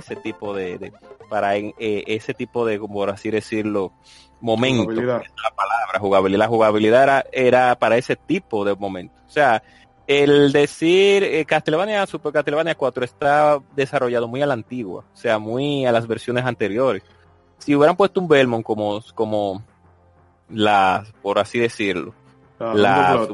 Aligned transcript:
ese 0.00 0.16
tipo 0.16 0.54
de, 0.54 0.92
para 1.28 1.56
eh, 1.56 1.72
ese 1.78 2.34
tipo 2.34 2.66
de, 2.66 2.78
como 2.78 2.94
por 2.94 3.10
así 3.10 3.30
decirlo, 3.30 3.92
momento. 4.40 4.84
Jugabilidad. 4.84 5.22
La 5.42 5.54
palabra 5.54 5.98
jugabilidad. 5.98 6.38
La 6.38 6.48
jugabilidad 6.48 7.02
era, 7.02 7.24
era 7.32 7.78
para 7.78 7.96
ese 7.96 8.16
tipo 8.16 8.64
de 8.64 8.74
momento. 8.74 9.14
O 9.26 9.30
sea, 9.30 9.62
el 10.06 10.50
decir 10.50 11.22
eh, 11.22 11.44
Castlevania 11.44 12.04
Super 12.06 12.32
Castlevania 12.32 12.74
4 12.74 13.04
está 13.04 13.60
desarrollado 13.76 14.26
muy 14.26 14.42
a 14.42 14.46
la 14.46 14.54
antigua, 14.54 15.04
o 15.12 15.16
sea, 15.16 15.38
muy 15.38 15.86
a 15.86 15.92
las 15.92 16.06
versiones 16.08 16.44
anteriores. 16.44 17.04
Si 17.58 17.76
hubieran 17.76 17.96
puesto 17.96 18.20
un 18.20 18.26
Belmont 18.26 18.64
como, 18.64 19.00
como 19.14 19.62
la, 20.48 21.04
por 21.22 21.38
así 21.38 21.60
decirlo, 21.60 22.12
la, 22.58 23.28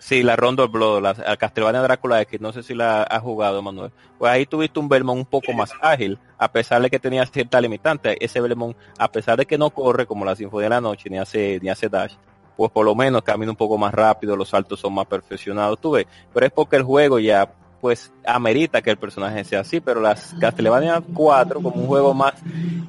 Sí, 0.00 0.22
la 0.22 0.34
Rondo 0.34 0.66
Blood, 0.66 1.02
la, 1.02 1.36
Castlevania 1.36 1.82
Drácula 1.82 2.24
que 2.24 2.38
no 2.38 2.54
sé 2.54 2.62
si 2.62 2.74
la 2.74 3.02
ha 3.02 3.20
jugado, 3.20 3.60
Manuel. 3.60 3.92
Pues 4.18 4.32
ahí 4.32 4.46
tuviste 4.46 4.80
un 4.80 4.88
Belmont 4.88 5.18
un 5.18 5.26
poco 5.26 5.52
más 5.52 5.72
ágil, 5.82 6.18
a 6.38 6.50
pesar 6.50 6.80
de 6.80 6.88
que 6.88 6.98
tenía 6.98 7.26
cierta 7.26 7.60
limitante. 7.60 8.16
Ese 8.24 8.40
Belmont, 8.40 8.74
a 8.98 9.12
pesar 9.12 9.36
de 9.36 9.44
que 9.44 9.58
no 9.58 9.68
corre 9.68 10.06
como 10.06 10.24
la 10.24 10.34
Sinfonía 10.34 10.64
de 10.64 10.70
la 10.70 10.80
Noche, 10.80 11.10
ni 11.10 11.18
hace, 11.18 11.60
ni 11.62 11.68
hace 11.68 11.90
dash, 11.90 12.14
pues 12.56 12.72
por 12.72 12.86
lo 12.86 12.94
menos 12.94 13.22
camina 13.22 13.50
un 13.50 13.56
poco 13.56 13.76
más 13.76 13.92
rápido, 13.92 14.36
los 14.36 14.48
saltos 14.48 14.80
son 14.80 14.94
más 14.94 15.06
perfeccionados, 15.06 15.78
tú 15.78 15.90
ves. 15.90 16.06
Pero 16.32 16.46
es 16.46 16.52
porque 16.52 16.76
el 16.76 16.82
juego 16.82 17.18
ya, 17.18 17.52
pues, 17.82 18.10
amerita 18.26 18.80
que 18.80 18.90
el 18.90 18.96
personaje 18.96 19.44
sea 19.44 19.60
así, 19.60 19.80
pero 19.82 20.00
las 20.00 20.34
Castlevania 20.40 21.02
4, 21.12 21.60
como 21.60 21.76
un 21.76 21.86
juego 21.86 22.14
más 22.14 22.32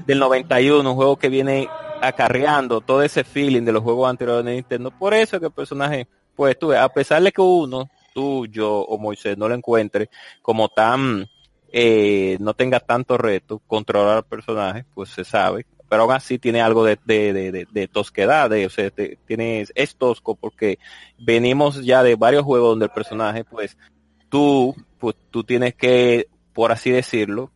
del 0.05 0.17
91, 0.17 0.89
un 0.89 0.95
juego 0.95 1.17
que 1.17 1.27
viene 1.27 1.67
acarreando 2.02 2.80
todo 2.80 3.03
ese 3.03 3.25
feeling 3.25 3.64
de 3.64 3.73
los 3.73 3.83
juegos 3.83 4.09
anteriores 4.09 4.45
de 4.45 4.53
Nintendo, 4.53 4.91
por 4.91 5.14
eso 5.14 5.41
que 5.41 5.47
el 5.47 5.52
personaje 5.52 6.08
pues 6.35 6.57
tú, 6.57 6.73
a 6.73 6.89
pesar 6.89 7.21
de 7.21 7.31
que 7.31 7.41
uno, 7.41 7.89
tú, 8.13 8.45
yo 8.47 8.79
o 8.81 8.97
Moisés 8.97 9.37
no 9.37 9.47
lo 9.47 9.55
encuentre 9.55 10.09
como 10.41 10.69
tan, 10.69 11.27
eh, 11.71 12.37
no 12.39 12.53
tenga 12.53 12.79
tanto 12.79 13.17
reto 13.17 13.61
controlar 13.67 14.17
al 14.17 14.25
personaje, 14.25 14.85
pues 14.93 15.09
se 15.09 15.23
sabe, 15.23 15.65
pero 15.89 16.03
aún 16.03 16.13
así 16.13 16.39
tiene 16.39 16.61
algo 16.61 16.85
de, 16.85 16.97
de, 17.05 17.33
de, 17.33 17.67
de 17.69 17.87
tosquedad, 17.87 18.49
de, 18.49 18.65
o 18.65 18.69
sea, 18.69 18.91
tiene, 19.25 19.65
es 19.75 19.95
tosco 19.95 20.35
porque 20.35 20.79
venimos 21.19 21.83
ya 21.83 22.02
de 22.03 22.15
varios 22.15 22.43
juegos 22.43 22.69
donde 22.69 22.85
el 22.85 22.91
personaje, 22.91 23.43
pues, 23.43 23.77
tú, 24.29 24.75
pues, 24.99 25.15
tú 25.29 25.43
tienes 25.43 25.75
que, 25.75 26.27
por 26.53 26.71
así 26.71 26.91
decirlo, 26.91 27.52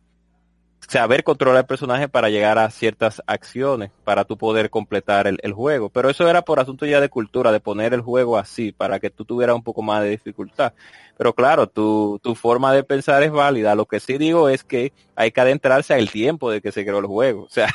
saber 0.88 1.24
controlar 1.24 1.62
el 1.62 1.66
personaje 1.66 2.08
para 2.08 2.30
llegar 2.30 2.58
a 2.58 2.70
ciertas 2.70 3.22
acciones, 3.26 3.90
para 4.04 4.24
tú 4.24 4.36
poder 4.36 4.70
completar 4.70 5.26
el, 5.26 5.52
juego. 5.52 5.88
Pero 5.88 6.10
eso 6.10 6.28
era 6.28 6.42
por 6.42 6.60
asunto 6.60 6.86
ya 6.86 7.00
de 7.00 7.08
cultura, 7.08 7.52
de 7.52 7.60
poner 7.60 7.94
el 7.94 8.00
juego 8.00 8.38
así, 8.38 8.72
para 8.72 9.00
que 9.00 9.10
tú 9.10 9.24
tuvieras 9.24 9.56
un 9.56 9.62
poco 9.62 9.82
más 9.82 10.02
de 10.02 10.10
dificultad. 10.10 10.72
Pero 11.16 11.32
claro, 11.32 11.66
tu, 11.66 12.20
tu 12.22 12.34
forma 12.34 12.72
de 12.72 12.84
pensar 12.84 13.22
es 13.22 13.32
válida. 13.32 13.74
Lo 13.74 13.86
que 13.86 14.00
sí 14.00 14.18
digo 14.18 14.48
es 14.48 14.64
que 14.64 14.92
hay 15.14 15.32
que 15.32 15.40
adentrarse 15.40 15.94
al 15.94 16.10
tiempo 16.10 16.50
de 16.50 16.60
que 16.60 16.72
se 16.72 16.84
creó 16.84 16.98
el 16.98 17.06
juego. 17.06 17.46
O 17.46 17.48
sea, 17.50 17.72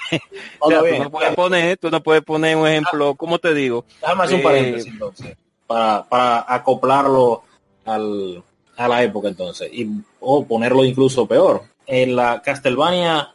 tú 0.62 0.70
no 0.70 1.09
puedes 1.09 1.36
poner, 1.36 1.78
tú 1.78 1.90
no 1.90 2.03
puedes 2.03 2.23
poner 2.23 2.56
un 2.56 2.68
ejemplo, 2.68 3.16
¿cómo 3.16 3.40
te 3.40 3.53
digo? 3.53 3.86
Eh, 4.02 4.42
paréntesis 4.44 4.92
entonces, 4.92 5.36
para, 5.66 6.03
para 6.03 6.46
acoplarlo 6.48 7.44
al, 7.86 8.44
a 8.78 8.88
la 8.88 9.03
época 9.03 9.28
entonces, 9.28 9.70
y, 9.73 9.90
o 10.20 10.46
ponerlo 10.46 10.84
incluso 10.84 11.25
peor 11.25 11.71
en 11.91 12.16
la 12.16 12.41
Castlevania 12.41 13.34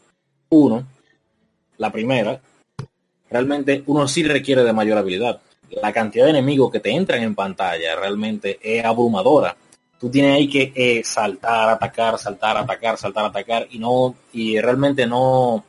1, 0.49 0.87
la 1.77 1.93
primera, 1.93 2.41
realmente 3.29 3.83
uno 3.85 4.09
sí 4.09 4.23
requiere 4.23 4.65
de 4.65 4.73
mayor 4.73 4.97
habilidad. 4.97 5.43
La 5.83 5.93
cantidad 5.93 6.25
de 6.25 6.31
enemigos 6.31 6.73
que 6.73 6.81
te 6.81 6.91
entran 6.91 7.23
en 7.23 7.35
pantalla 7.35 7.95
realmente 7.97 8.59
es 8.63 8.83
abrumadora. 8.83 9.55
Tú 10.01 10.09
tienes 10.09 10.37
ahí 10.37 10.49
que 10.49 10.73
eh, 10.75 11.03
saltar, 11.05 11.69
atacar, 11.69 12.19
saltar, 12.19 12.57
atacar, 12.57 12.97
saltar, 12.97 13.27
atacar 13.27 13.69
y 13.71 13.79
no 13.79 14.15
y 14.33 14.59
realmente 14.59 15.07
no 15.07 15.63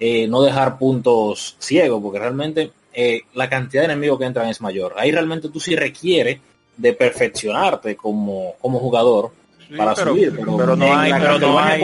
eh, 0.00 0.26
no 0.26 0.40
dejar 0.40 0.78
puntos 0.78 1.56
ciegos 1.58 2.00
porque 2.02 2.20
realmente 2.20 2.72
eh, 2.94 3.20
la 3.34 3.50
cantidad 3.50 3.82
de 3.82 3.92
enemigos 3.92 4.18
que 4.18 4.24
entran 4.24 4.48
es 4.48 4.62
mayor. 4.62 4.94
Ahí 4.96 5.12
realmente 5.12 5.50
tú 5.50 5.60
sí 5.60 5.76
requieres 5.76 6.40
de 6.74 6.92
perfeccionarte 6.94 7.96
como, 7.96 8.54
como 8.62 8.78
jugador 8.78 9.43
para 9.76 9.94
pero, 9.94 10.10
subir, 10.10 10.32
pero, 10.36 10.76
no 10.76 10.96
hay, 10.96 11.12
pero 11.12 11.38
no 11.38 11.58
hay, 11.58 11.80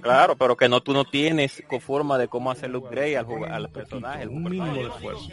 claro, 0.00 0.36
pero 0.36 0.56
que 0.56 0.68
no 0.68 0.82
tú 0.82 0.92
no 0.92 1.04
tienes 1.04 1.62
forma 1.80 2.18
de 2.18 2.28
cómo 2.28 2.50
hacer 2.50 2.74
upgrade 2.74 3.16
al, 3.16 3.26
al 3.44 3.68
personaje, 3.70 4.26
un 4.26 4.44
mínimo 4.44 4.72
de 4.74 4.82
esfuerzo, 4.82 5.28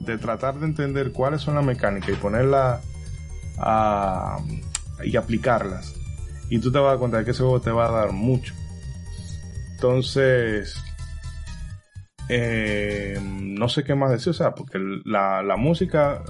de 0.00 0.18
tratar 0.18 0.54
de 0.54 0.66
entender 0.66 1.12
cuáles 1.12 1.42
son 1.42 1.54
las 1.54 1.64
mecánicas 1.64 2.10
y 2.10 2.14
ponerlas 2.14 2.82
a, 3.58 4.38
y 5.04 5.16
aplicarlas, 5.16 5.94
y 6.50 6.58
tú 6.58 6.70
te 6.72 6.78
vas 6.78 6.86
a 6.86 6.90
dar 6.90 6.98
cuenta 6.98 7.18
de 7.18 7.24
que 7.24 7.30
ese 7.32 7.42
juego 7.42 7.60
te 7.60 7.70
va 7.70 7.88
a 7.88 7.92
dar 7.92 8.12
mucho. 8.12 8.54
Entonces, 9.72 10.82
eh, 12.28 13.18
no 13.22 13.68
sé 13.68 13.84
qué 13.84 13.94
más 13.94 14.10
decir, 14.10 14.30
o 14.30 14.34
sea, 14.34 14.54
porque 14.54 14.78
la, 15.04 15.42
la 15.42 15.56
música 15.56 16.22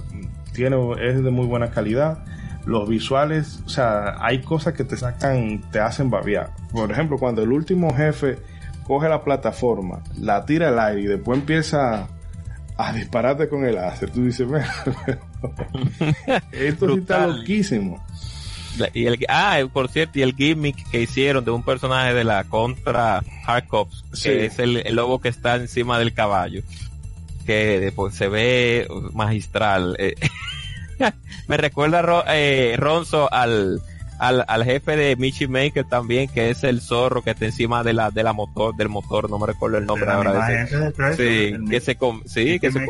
tiene, 0.53 0.77
es 1.01 1.23
de 1.23 1.31
muy 1.31 1.45
buena 1.45 1.71
calidad 1.71 2.25
los 2.65 2.89
visuales, 2.89 3.61
o 3.65 3.69
sea, 3.69 4.15
hay 4.19 4.41
cosas 4.41 4.73
que 4.73 4.83
te 4.83 4.97
sacan, 4.97 5.61
te 5.71 5.79
hacen 5.79 6.09
babiar. 6.09 6.51
Por 6.71 6.91
ejemplo, 6.91 7.17
cuando 7.17 7.43
el 7.43 7.51
último 7.51 7.95
jefe 7.95 8.39
coge 8.85 9.07
la 9.07 9.23
plataforma, 9.23 10.01
la 10.19 10.45
tira 10.45 10.69
al 10.69 10.79
aire 10.79 11.01
y 11.01 11.05
después 11.05 11.39
empieza 11.39 12.07
a 12.77 12.93
dispararte 12.93 13.47
con 13.47 13.65
el 13.65 13.75
láser, 13.75 14.09
tú 14.09 14.25
dices, 14.25 14.47
esto 16.51 16.87
sí 16.87 16.99
está 16.99 17.27
loquísimo. 17.27 18.03
Y 18.93 19.05
el, 19.05 19.25
ah, 19.29 19.59
por 19.71 19.89
cierto, 19.89 20.19
y 20.19 20.21
el 20.21 20.35
gimmick 20.35 20.89
que 20.89 21.01
hicieron 21.01 21.45
de 21.45 21.51
un 21.51 21.63
personaje 21.63 22.13
de 22.13 22.23
la 22.23 22.43
contra 22.43 23.23
Hardcops, 23.45 24.03
que 24.21 24.45
es 24.45 24.59
el, 24.59 24.83
lobo 24.93 25.21
que 25.21 25.29
está 25.29 25.55
encima 25.55 25.97
del 25.97 26.13
caballo, 26.13 26.61
que 27.45 27.79
después 27.79 28.13
se 28.15 28.27
ve 28.27 28.87
magistral. 29.13 29.95
Eh, 29.99 30.15
me 31.47 31.57
recuerda 31.57 32.23
eh, 32.27 32.75
Ronzo 32.77 33.31
al, 33.31 33.81
al, 34.19 34.63
jefe 34.63 34.95
de 34.95 35.15
Michi 35.15 35.47
Maker 35.47 35.85
también, 35.85 36.29
que 36.29 36.49
es 36.49 36.63
el 36.63 36.81
zorro 36.81 37.21
que 37.21 37.31
está 37.31 37.45
encima 37.45 37.83
de 37.83 37.93
la, 37.93 38.11
de 38.11 38.23
la 38.23 38.33
motor, 38.33 38.75
del 38.75 38.89
motor, 38.89 39.29
no 39.29 39.39
me 39.39 39.47
recuerdo 39.47 39.77
el 39.77 39.85
nombre 39.85 40.09
ahora. 40.09 40.67
Sí, 40.67 41.53
que 41.69 41.79
se, 41.81 41.97
sí, 42.25 42.59
que 42.59 42.71
se, 42.71 42.85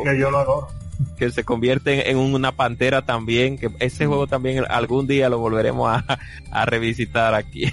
que 1.18 1.30
se 1.30 1.44
convierte 1.44 2.10
en 2.10 2.18
una 2.18 2.52
pantera 2.52 3.02
también, 3.02 3.58
que 3.58 3.70
ese 3.80 4.06
juego 4.06 4.26
también 4.26 4.64
algún 4.68 5.06
día 5.06 5.28
lo 5.28 5.38
volveremos 5.38 5.90
a, 5.90 6.18
a 6.50 6.66
revisitar 6.66 7.34
aquí. 7.34 7.64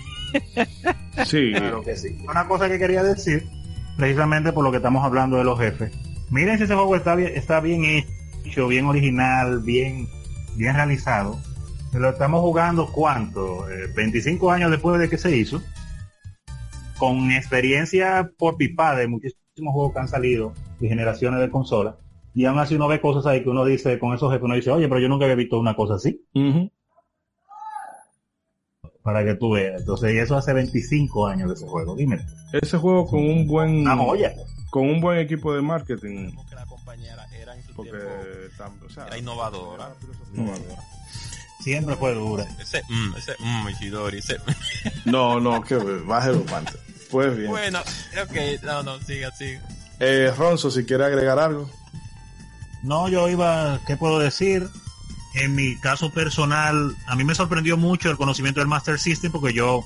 sí, 1.26 1.52
claro 1.52 1.84
que 1.84 1.96
sí. 1.96 2.18
Una 2.28 2.48
cosa 2.48 2.68
que 2.68 2.80
quería 2.80 3.04
decir, 3.04 3.48
precisamente 3.98 4.52
por 4.52 4.64
lo 4.64 4.72
que 4.72 4.78
estamos 4.78 5.04
hablando 5.04 5.38
de 5.38 5.44
los 5.44 5.60
jefes. 5.60 5.92
Miren 6.30 6.58
si 6.58 6.64
ese 6.64 6.74
juego 6.74 6.96
está 6.96 7.16
bien, 7.16 7.32
está 7.36 7.60
bien 7.60 8.06
hecho, 8.44 8.68
bien 8.68 8.86
original, 8.86 9.60
bien 9.60 10.08
bien 10.56 10.76
realizado. 10.76 11.40
Lo 11.94 12.10
estamos 12.10 12.42
jugando 12.42 12.88
cuánto? 12.92 13.66
25 13.96 14.52
eh, 14.52 14.56
años 14.56 14.72
después 14.72 15.00
de 15.00 15.10
que 15.10 15.18
se 15.18 15.36
hizo. 15.36 15.62
Con 16.98 17.32
experiencia 17.32 18.32
por 18.38 18.58
pipa 18.58 18.96
de 18.96 19.08
muchísimos 19.08 19.74
juegos 19.74 19.94
que 19.94 20.00
han 20.00 20.08
salido 20.08 20.54
y 20.80 20.88
generaciones 20.88 21.40
de 21.40 21.50
consolas. 21.50 21.96
Y 22.34 22.46
aún 22.46 22.58
así 22.58 22.76
uno 22.76 22.88
ve 22.88 23.00
cosas 23.00 23.26
ahí 23.28 23.44
que 23.44 23.50
uno 23.50 23.64
dice, 23.64 24.00
con 24.00 24.16
esos 24.16 24.32
jefes 24.32 24.46
uno 24.46 24.56
dice, 24.56 24.72
oye, 24.72 24.88
pero 24.88 25.00
yo 25.00 25.08
nunca 25.08 25.26
había 25.26 25.36
visto 25.36 25.60
una 25.60 25.76
cosa 25.76 25.96
así. 25.96 26.26
Para 29.04 29.24
que 29.24 29.36
tú 29.36 29.52
veas. 29.52 29.82
Entonces, 29.82 30.14
y 30.14 30.18
eso 30.18 30.36
hace 30.36 30.54
25 30.54 31.28
años 31.28 31.50
de 31.50 31.56
ese 31.56 31.68
juego, 31.68 31.96
dime. 31.96 32.26
Ese 32.54 32.78
juego 32.78 33.06
con 33.06 33.20
un 33.20 33.48
buen... 33.48 33.84
Con 34.72 34.90
un 34.90 35.02
buen 35.02 35.20
equipo 35.20 35.54
de 35.54 35.62
marketing 35.62 36.32
porque 37.76 37.92
era 39.08 39.18
innovadora. 39.18 39.94
Siempre 41.60 41.96
fue 41.96 42.14
dura. 42.14 42.46
Ese, 42.60 42.84
mm, 42.90 43.16
ese, 43.16 43.36
mm, 43.40 43.68
ese. 44.14 44.38
no, 45.06 45.40
no, 45.40 45.62
que 45.62 45.76
baje 45.76 46.34
los 46.34 46.46
guantes. 46.46 46.76
Pues 47.10 47.38
bien. 47.38 47.50
Bueno, 47.50 47.80
ok, 47.80 48.64
no, 48.64 48.84
no, 48.84 49.00
siga, 49.02 49.32
siga. 49.32 49.62
Eh, 50.00 50.34
Ronzo, 50.38 50.70
si 50.70 50.84
quiere 50.84 51.06
agregar 51.06 51.40
algo. 51.40 51.70
No, 52.82 53.08
yo 53.08 53.30
iba, 53.30 53.80
¿qué 53.88 53.96
puedo 53.96 54.20
decir? 54.20 54.68
En 55.36 55.56
mi 55.56 55.80
caso 55.80 56.12
personal, 56.12 56.96
a 57.08 57.16
mí 57.16 57.24
me 57.24 57.34
sorprendió 57.34 57.78
mucho 57.78 58.12
el 58.12 58.18
conocimiento 58.18 58.60
del 58.60 58.68
Master 58.68 59.00
System 59.00 59.32
porque 59.32 59.54
yo 59.54 59.86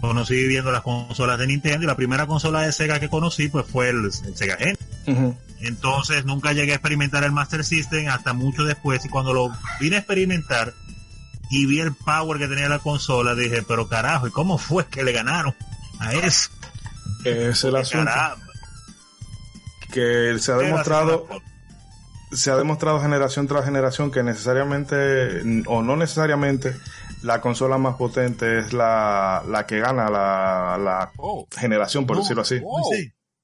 conocí 0.00 0.48
viendo 0.48 0.72
las 0.72 0.82
consolas 0.82 1.38
de 1.38 1.46
Nintendo 1.46 1.84
y 1.84 1.86
la 1.86 1.94
primera 1.94 2.26
consola 2.26 2.62
de 2.62 2.72
Sega 2.72 2.98
que 2.98 3.08
conocí 3.08 3.48
pues 3.48 3.64
fue 3.66 3.90
el, 3.90 4.12
Sega 4.12 4.56
Entonces 5.60 6.24
nunca 6.24 6.52
llegué 6.52 6.72
a 6.72 6.76
experimentar 6.76 7.24
el 7.24 7.32
Master 7.32 7.64
System 7.64 8.08
hasta 8.08 8.32
mucho 8.32 8.64
después 8.64 9.04
y 9.04 9.08
cuando 9.08 9.32
lo 9.32 9.52
vine 9.80 9.96
a 9.96 9.98
experimentar 10.00 10.74
y 11.50 11.66
vi 11.66 11.80
el 11.80 11.94
power 11.94 12.38
que 12.38 12.48
tenía 12.48 12.68
la 12.68 12.78
consola 12.78 13.34
dije, 13.34 13.62
pero 13.62 13.88
carajo, 13.88 14.26
¿y 14.26 14.30
cómo 14.30 14.58
fue 14.58 14.86
que 14.86 15.04
le 15.04 15.12
ganaron 15.12 15.54
a 16.00 16.12
eso? 16.14 16.50
Es 17.24 17.62
el 17.64 17.76
asunto. 17.76 18.10
Que 19.92 20.38
se 20.38 20.52
ha 20.52 20.56
demostrado 20.56 21.28
se 22.32 22.50
ha 22.50 22.56
demostrado 22.56 23.00
generación 23.00 23.46
tras 23.46 23.64
generación 23.64 24.10
que 24.10 24.22
necesariamente 24.22 25.42
o 25.66 25.82
no 25.82 25.96
necesariamente 25.96 26.74
la 27.22 27.40
consola 27.40 27.78
más 27.78 27.96
potente 27.96 28.58
es 28.58 28.72
la, 28.72 29.42
la 29.46 29.66
que 29.66 29.78
gana 29.78 30.10
la, 30.10 30.78
la 30.78 31.12
oh. 31.18 31.46
generación, 31.56 32.06
por 32.06 32.18
decirlo 32.18 32.42
así. 32.42 32.60
Oh. 32.64 32.90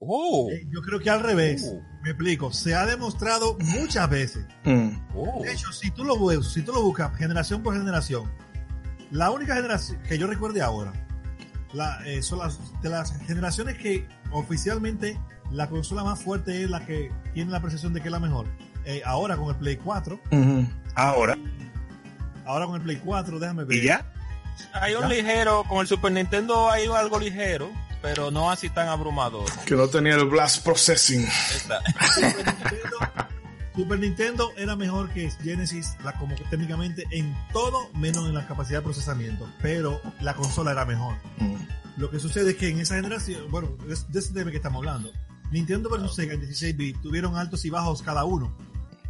Oh. 0.00 0.48
Eh, 0.50 0.66
yo 0.70 0.80
creo 0.82 1.00
que 1.00 1.10
al 1.10 1.20
revés. 1.20 1.74
Me 2.02 2.10
explico. 2.10 2.52
Se 2.52 2.74
ha 2.74 2.86
demostrado 2.86 3.56
muchas 3.60 4.08
veces. 4.08 4.46
Mm. 4.64 4.90
De 5.42 5.52
hecho, 5.52 5.72
si 5.72 5.90
tú, 5.90 6.04
lo, 6.04 6.42
si 6.42 6.62
tú 6.62 6.72
lo 6.72 6.82
buscas 6.82 7.16
generación 7.16 7.62
por 7.62 7.76
generación, 7.76 8.30
la 9.10 9.30
única 9.30 9.54
generación 9.54 10.00
que 10.02 10.18
yo 10.18 10.26
recuerde 10.26 10.62
ahora 10.62 10.92
la, 11.72 12.00
eh, 12.06 12.22
son 12.22 12.38
las, 12.38 12.58
de 12.80 12.88
las 12.88 13.18
generaciones 13.26 13.76
que 13.76 14.06
oficialmente 14.30 15.18
la 15.50 15.68
consola 15.68 16.04
más 16.04 16.22
fuerte 16.22 16.62
es 16.62 16.70
la 16.70 16.84
que 16.84 17.10
tiene 17.34 17.50
la 17.50 17.60
percepción 17.60 17.92
de 17.92 18.00
que 18.00 18.08
es 18.08 18.12
la 18.12 18.20
mejor. 18.20 18.46
Eh, 18.84 19.02
ahora 19.04 19.36
con 19.36 19.48
el 19.48 19.56
Play 19.56 19.76
4. 19.76 20.20
Ahora. 20.94 21.36
Ahora 22.46 22.66
con 22.66 22.76
el 22.76 22.82
Play 22.82 22.96
4, 23.04 23.38
déjame 23.38 23.64
ver. 23.64 23.76
¿Y 23.76 23.86
ya? 23.86 24.06
Hay 24.72 24.94
un 24.94 25.08
ligero, 25.08 25.64
con 25.68 25.80
el 25.80 25.86
Super 25.86 26.12
Nintendo 26.12 26.70
hay 26.70 26.86
algo 26.86 27.18
ligero, 27.18 27.70
pero 28.02 28.30
no 28.30 28.50
así 28.50 28.70
tan 28.70 28.88
abrumador. 28.88 29.48
Que 29.64 29.74
no 29.74 29.88
tenía 29.88 30.14
el 30.14 30.26
Blast 30.26 30.64
Processing. 30.64 31.26
Super 33.74 34.00
Nintendo 34.00 34.50
era 34.56 34.74
mejor 34.74 35.08
que 35.10 35.30
Genesis, 35.30 35.96
la, 36.02 36.12
como 36.14 36.34
técnicamente 36.50 37.04
en 37.12 37.32
todo, 37.52 37.88
menos 37.94 38.26
en 38.26 38.34
la 38.34 38.44
capacidad 38.44 38.80
de 38.80 38.82
procesamiento, 38.82 39.48
pero 39.62 40.00
la 40.20 40.34
consola 40.34 40.72
era 40.72 40.84
mejor. 40.84 41.14
Mm. 41.38 41.54
Lo 41.96 42.10
que 42.10 42.18
sucede 42.18 42.50
es 42.50 42.56
que 42.56 42.70
en 42.70 42.80
esa 42.80 42.96
generación, 42.96 43.48
bueno, 43.50 43.76
de 43.86 44.18
ese 44.18 44.32
tema 44.32 44.50
que 44.50 44.56
estamos 44.56 44.78
hablando, 44.78 45.12
Nintendo 45.52 45.88
versus 45.88 46.14
Sega 46.16 46.34
en 46.34 46.40
16 46.40 46.76
bits 46.76 47.00
tuvieron 47.02 47.36
altos 47.36 47.64
y 47.64 47.70
bajos 47.70 48.02
cada 48.02 48.24
uno. 48.24 48.52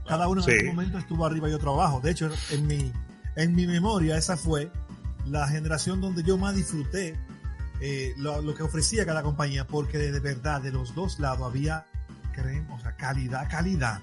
Cada 0.07 0.29
uno 0.29 0.43
en 0.47 0.51
algún 0.51 0.77
momento 0.77 0.99
estuvo 0.99 1.25
arriba 1.27 1.49
y 1.51 1.53
otro 1.53 1.73
abajo. 1.73 2.01
De 2.01 2.11
hecho, 2.11 2.31
en 2.51 2.67
mi, 2.67 2.93
en 3.37 3.55
mi 3.55 3.67
memoria, 3.67 4.17
esa 4.17 4.37
fue 4.37 4.71
la 5.27 5.47
generación 5.49 6.01
donde 6.01 6.23
yo 6.23 6.39
más 6.39 6.55
disfruté 6.55 7.19
eh, 7.81 8.15
lo, 8.17 8.55
que 8.55 8.63
ofrecía 8.63 9.07
cada 9.07 9.23
compañía, 9.23 9.67
porque 9.67 9.99
de, 9.99 10.21
verdad 10.21 10.61
de 10.61 10.73
los 10.73 10.95
dos 10.95 11.19
lados 11.19 11.47
había, 11.47 11.87
creemos, 12.33 12.83
calidad, 12.97 13.49
calidad. 13.51 14.01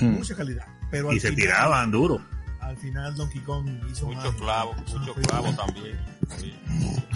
Hmm. 0.00 0.16
mucha 0.16 0.34
calidad. 0.34 0.66
Pero 0.90 1.12
y 1.12 1.20
se 1.20 1.32
tiraban 1.32 1.90
duro. 1.90 2.20
Al 2.60 2.76
final 2.76 3.14
Donkey 3.14 3.40
Kong 3.42 3.68
hizo 3.90 4.06
muchos 4.06 4.34
clavos, 4.34 4.76
muchos 4.92 5.16
clavos 5.26 5.56
también. 5.56 5.98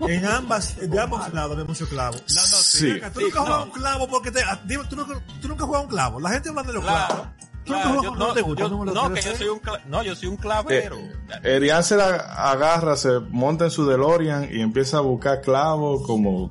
En 0.00 0.24
ambas, 0.26 0.76
de 0.76 1.00
ambos 1.00 1.32
lados 1.32 1.52
había 1.52 1.64
muchos 1.64 1.88
clavos. 1.88 2.22
No, 2.28 2.40
no, 2.42 2.56
sí. 2.58 3.00
tú 3.12 3.20
nunca 3.20 3.40
juegas 3.40 3.64
un 3.64 3.70
clavo 3.70 4.08
porque 4.08 4.30
te. 4.30 4.42
Ah, 4.42 4.60
dime, 4.64 4.84
tú, 4.84 4.96
nunca, 4.96 5.20
tú 5.40 5.48
nunca 5.48 5.64
juegas 5.64 5.84
un 5.84 5.90
clavo. 5.90 6.20
La 6.20 6.30
gente 6.30 6.50
habla 6.50 6.62
de 6.62 6.72
los 6.74 6.84
clavos. 6.84 7.28
No, 7.66 8.14
no, 8.16 8.34
que 8.34 9.22
yo 9.22 9.36
soy 9.36 9.48
un 9.48 9.60
no, 9.86 10.02
yo 10.02 10.14
soy 10.14 10.28
un 10.28 10.36
clavero. 10.36 10.96
Eh, 10.96 11.56
Erian 11.56 11.82
se 11.82 11.96
la 11.96 12.14
agarra, 12.16 12.96
se 12.96 13.20
monta 13.30 13.64
en 13.64 13.70
su 13.70 13.86
DeLorean 13.86 14.48
y 14.52 14.60
empieza 14.60 14.98
a 14.98 15.00
buscar 15.00 15.40
clavos 15.40 16.06
como 16.06 16.50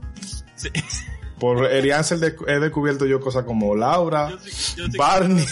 sí. 0.56 0.69
Por 1.39 1.65
Eriancel 1.65 2.35
he 2.47 2.59
descubierto 2.59 3.06
yo 3.06 3.19
cosas 3.19 3.44
como 3.44 3.75
Laura, 3.75 4.29
Barney. 4.97 5.45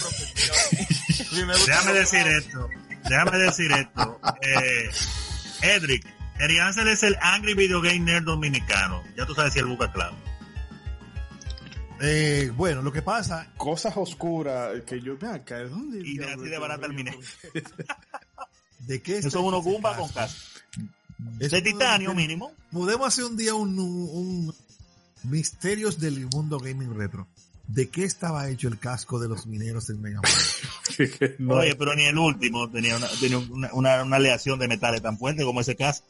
déjame 1.68 1.94
decir 1.94 2.26
esto. 2.28 2.70
Déjame 3.10 3.38
decir 3.38 3.72
esto. 3.72 4.20
Eh, 4.42 4.90
Edric, 5.62 6.08
Eriancel 6.40 6.88
es 6.88 7.04
el 7.04 7.18
Angry 7.22 7.54
Video 7.54 7.82
Game 7.82 8.00
Nerd 8.00 8.24
dominicano. 8.24 9.04
Ya 9.18 9.26
tú 9.26 9.36
sabes 9.36 9.54
si 9.54 9.60
él 9.60 9.66
busca 9.66 9.92
clavo. 9.92 10.16
Eh, 12.06 12.52
bueno, 12.56 12.82
lo 12.82 12.92
que 12.92 13.02
pasa. 13.02 13.54
Cosas 13.56 13.96
oscuras 13.96 14.82
que 14.86 15.00
yo 15.00 15.18
vea 15.18 15.36
acá. 15.36 15.60
¿Dónde? 15.64 16.00
Y 16.06 16.18
de 16.18 16.26
así 16.26 16.50
de 16.50 16.58
barata 16.58 16.86
el 16.88 16.96
¿De 18.80 19.02
qué? 19.02 19.20
Eso 19.20 19.30
es 19.30 19.36
unos 19.36 19.64
Goomba 19.64 19.96
con 19.96 20.10
casa. 20.10 20.36
De 21.18 21.62
titanio 21.62 22.14
mínimo. 22.14 22.52
Podemos 22.72 23.08
hacer 23.08 23.24
un 23.24 23.38
día 23.38 23.56
un, 23.56 23.80
un, 23.80 24.54
Misterios 25.24 26.00
del 26.00 26.28
mundo 26.28 26.60
gaming 26.60 26.94
retro. 26.94 27.28
¿De 27.68 27.88
qué 27.88 28.04
estaba 28.04 28.50
hecho 28.50 28.68
el 28.68 28.78
casco 28.78 29.20
de 29.20 29.30
los 29.30 29.46
mineros 29.48 29.90
en 29.90 30.02
Mega 30.02 30.20
Man? 30.22 30.32
Oye, 31.58 31.76
pero 31.76 31.96
ni 31.96 32.04
el 32.04 32.18
último 32.18 32.70
tenía, 32.70 32.98
una, 33.72 34.02
aleación 34.02 34.60
de 34.60 34.68
metales 34.68 35.02
tan 35.02 35.18
fuerte 35.18 35.46
como 35.46 35.62
ese 35.62 35.78
casco. 35.78 36.06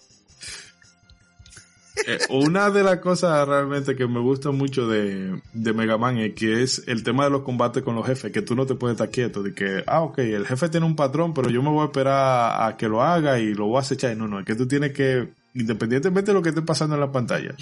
Eh, 2.08 2.20
una 2.30 2.72
de 2.72 2.84
las 2.84 2.98
cosas 3.00 3.48
realmente 3.48 3.96
que 3.96 4.08
me 4.08 4.20
gusta 4.20 4.52
mucho 4.52 4.88
de, 4.88 5.40
de 5.54 5.74
Mega 5.74 5.98
Man 5.98 6.18
es 6.18 6.34
que 6.34 6.64
es 6.64 6.84
el 6.88 7.04
tema 7.04 7.26
de 7.26 7.30
los 7.30 7.44
combates 7.44 7.84
con 7.84 7.96
los 7.96 8.06
jefes, 8.06 8.32
que 8.32 8.42
tú 8.42 8.56
no 8.56 8.66
te 8.66 8.76
puedes 8.76 8.96
estar 8.96 9.10
quieto, 9.10 9.44
de 9.44 9.54
que, 9.54 9.84
ah, 9.86 10.02
ok, 10.02 10.20
el 10.20 10.48
jefe 10.48 10.70
tiene 10.70 10.86
un 10.86 10.96
patrón, 10.96 11.34
pero 11.34 11.50
yo 11.50 11.62
me 11.62 11.70
voy 11.70 11.84
a 11.84 11.86
esperar 11.86 12.68
a 12.68 12.78
que 12.78 12.88
lo 12.88 13.04
haga 13.04 13.40
y 13.40 13.54
lo 13.54 13.68
voy 13.68 13.78
a 13.78 13.82
acechar. 13.82 14.18
No, 14.18 14.28
no, 14.28 14.40
es 14.40 14.46
que 14.46 14.56
tú 14.56 14.68
tienes 14.68 14.92
que 14.94 15.30
independientemente 15.56 16.32
de 16.32 16.36
lo 16.36 16.42
que 16.42 16.50
esté 16.50 16.62
pasando 16.62 16.96
en 16.96 17.02
la 17.02 17.12
pantalla, 17.12 17.54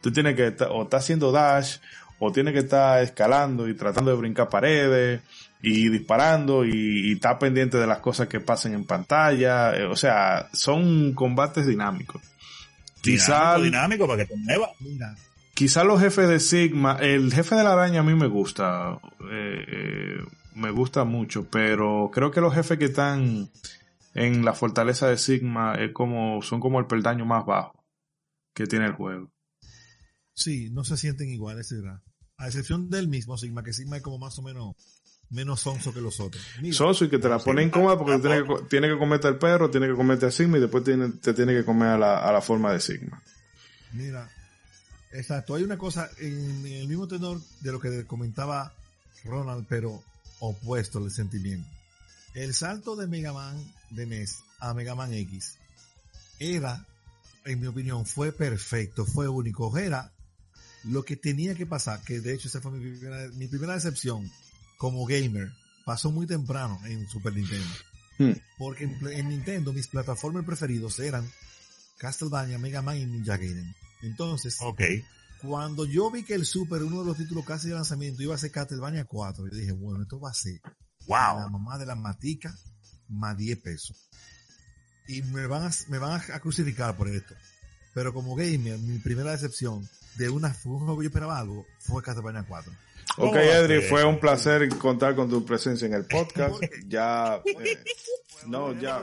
tú 0.00 0.10
tienes 0.10 0.34
que 0.34 0.48
estar, 0.48 0.68
o 0.70 0.82
estar 0.82 1.00
haciendo 1.00 1.32
dash, 1.32 1.76
o 2.18 2.32
tienes 2.32 2.54
que 2.54 2.60
estar 2.60 3.02
escalando 3.02 3.68
y 3.68 3.74
tratando 3.74 4.10
de 4.10 4.16
brincar 4.16 4.48
paredes, 4.48 5.20
y 5.62 5.88
disparando, 5.88 6.64
y, 6.64 7.12
estar 7.12 7.38
pendiente 7.38 7.78
de 7.78 7.86
las 7.86 7.98
cosas 7.98 8.28
que 8.28 8.40
pasen 8.40 8.74
en 8.74 8.84
pantalla, 8.84 9.76
eh, 9.76 9.84
o 9.84 9.96
sea, 9.96 10.48
son 10.52 11.12
combates 11.14 11.66
dinámicos. 11.66 12.22
Quizá, 13.12 13.58
dinámico 13.58 14.06
para 14.06 14.24
que 14.24 14.34
te 14.34 14.36
mueva. 14.36 14.70
Quizá 15.54 15.84
los 15.84 16.00
jefes 16.00 16.28
de 16.28 16.40
Sigma, 16.40 16.98
el 17.00 17.32
jefe 17.32 17.54
de 17.54 17.64
la 17.64 17.72
araña 17.72 18.00
a 18.00 18.02
mí 18.02 18.14
me 18.14 18.26
gusta, 18.26 18.98
eh, 19.30 19.64
eh, 19.66 20.24
me 20.54 20.70
gusta 20.70 21.04
mucho, 21.04 21.48
pero 21.50 22.10
creo 22.12 22.30
que 22.30 22.40
los 22.40 22.54
jefes 22.54 22.78
que 22.78 22.86
están 22.86 23.48
en 24.14 24.44
la 24.44 24.52
fortaleza 24.52 25.08
de 25.08 25.16
Sigma 25.18 25.74
es 25.76 25.92
como, 25.92 26.42
son 26.42 26.60
como 26.60 26.78
el 26.78 26.86
peldaño 26.86 27.24
más 27.24 27.46
bajo 27.46 27.84
que 28.54 28.66
tiene 28.66 28.86
el 28.86 28.92
juego. 28.92 29.30
Sí, 30.34 30.70
no 30.70 30.84
se 30.84 30.96
sienten 30.96 31.30
iguales, 31.30 31.70
¿verdad? 31.70 32.02
A 32.36 32.46
excepción 32.46 32.90
del 32.90 33.08
mismo 33.08 33.38
Sigma, 33.38 33.62
que 33.62 33.72
Sigma 33.72 33.96
es 33.96 34.02
como 34.02 34.18
más 34.18 34.38
o 34.38 34.42
menos 34.42 34.74
menos 35.30 35.60
sonso 35.60 35.92
que 35.92 36.00
los 36.00 36.20
otros. 36.20 36.44
sonso 36.72 37.04
y 37.04 37.10
que 37.10 37.18
te 37.18 37.28
la 37.28 37.38
pone 37.38 37.62
incómoda 37.62 37.98
porque 37.98 38.18
tiene 38.18 38.44
que, 38.44 38.64
tiene 38.68 38.88
que 38.88 38.98
comerte 38.98 39.26
al 39.26 39.38
perro, 39.38 39.70
tiene 39.70 39.88
que 39.88 39.94
comerte 39.94 40.26
a 40.26 40.30
Sigma 40.30 40.58
y 40.58 40.60
después 40.60 40.84
tiene, 40.84 41.10
te 41.10 41.34
tiene 41.34 41.54
que 41.54 41.64
comer 41.64 41.88
a 41.88 41.98
la, 41.98 42.18
a 42.18 42.32
la 42.32 42.40
forma 42.40 42.72
de 42.72 42.80
Sigma. 42.80 43.22
Mira, 43.92 44.28
exacto. 45.12 45.54
Hay 45.54 45.62
una 45.62 45.78
cosa 45.78 46.08
en, 46.18 46.66
en 46.66 46.72
el 46.72 46.88
mismo 46.88 47.08
tenor 47.08 47.40
de 47.60 47.72
lo 47.72 47.80
que 47.80 48.04
comentaba 48.04 48.72
Ronald, 49.24 49.66
pero 49.68 50.02
opuesto 50.40 50.98
al 50.98 51.10
sentimiento. 51.10 51.68
El 52.34 52.54
salto 52.54 52.96
de 52.96 53.06
Mega 53.06 53.32
Man 53.32 53.56
de 53.90 54.06
NES 54.06 54.40
a 54.60 54.74
Mega 54.74 54.94
Man 54.94 55.12
X 55.12 55.56
era, 56.38 56.84
en 57.44 57.60
mi 57.60 57.66
opinión, 57.66 58.04
fue 58.04 58.32
perfecto, 58.32 59.06
fue 59.06 59.28
único. 59.28 59.76
Era 59.76 60.12
lo 60.84 61.04
que 61.04 61.16
tenía 61.16 61.54
que 61.54 61.66
pasar, 61.66 62.00
que 62.02 62.20
de 62.20 62.34
hecho 62.34 62.48
esa 62.48 62.60
fue 62.60 62.72
mi 62.72 62.96
primera, 62.96 63.28
mi 63.32 63.48
primera 63.48 63.74
decepción 63.74 64.30
como 64.76 65.06
gamer. 65.06 65.52
Pasó 65.84 66.10
muy 66.10 66.26
temprano 66.26 66.80
en 66.86 67.08
Super 67.08 67.34
Nintendo. 67.34 67.74
Hmm. 68.18 68.32
Porque 68.58 68.84
en, 68.84 69.28
Nintendo 69.28 69.72
mis 69.72 69.88
plataformas 69.88 70.44
preferidos 70.44 70.98
eran 71.00 71.30
Castlevania, 71.98 72.58
Mega 72.58 72.82
Man 72.82 72.96
y 72.96 73.06
Ninja 73.06 73.36
Gaiden. 73.36 73.74
Entonces, 74.02 74.58
cuando 75.40 75.84
yo 75.84 76.10
vi 76.10 76.24
que 76.24 76.34
el 76.34 76.46
Super, 76.46 76.82
uno 76.82 77.00
de 77.00 77.06
los 77.06 77.16
títulos 77.16 77.44
casi 77.44 77.68
de 77.68 77.74
lanzamiento, 77.74 78.22
iba 78.22 78.34
a 78.34 78.38
ser 78.38 78.50
Castlevania 78.50 79.04
4, 79.04 79.48
yo 79.48 79.56
dije, 79.56 79.72
bueno, 79.72 80.02
esto 80.02 80.18
va 80.18 80.30
a 80.30 80.34
ser 80.34 80.60
Wow. 81.06 81.40
La 81.40 81.48
mamá 81.48 81.78
de 81.78 81.86
la 81.86 81.94
matica, 81.94 82.54
más 83.08 83.36
10 83.36 83.58
pesos. 83.60 84.08
Y 85.08 85.22
me 85.22 85.46
van, 85.46 85.64
a, 85.64 85.70
me 85.88 85.98
van 85.98 86.20
a 86.32 86.40
crucificar 86.40 86.96
por 86.96 87.08
esto. 87.08 87.34
Pero 87.94 88.12
como 88.12 88.34
gamer, 88.34 88.78
mi 88.78 88.98
primera 88.98 89.30
decepción 89.30 89.88
de 90.16 90.28
una, 90.28 90.48
un 90.64 90.78
juego 90.80 90.98
que 90.98 91.04
yo 91.04 91.08
esperaba 91.08 91.38
algo 91.38 91.64
fue 91.78 92.02
Castlevania 92.02 92.44
4. 92.46 92.72
Ok, 93.18 93.36
Edri, 93.36 93.80
fue 93.82 94.04
un 94.04 94.18
placer 94.18 94.68
contar 94.76 95.14
con 95.14 95.30
tu 95.30 95.44
presencia 95.44 95.86
en 95.86 95.94
el 95.94 96.04
podcast. 96.04 96.54
ya, 96.86 97.40
eh, 97.44 97.78
no, 98.46 98.72
ya, 98.78 99.02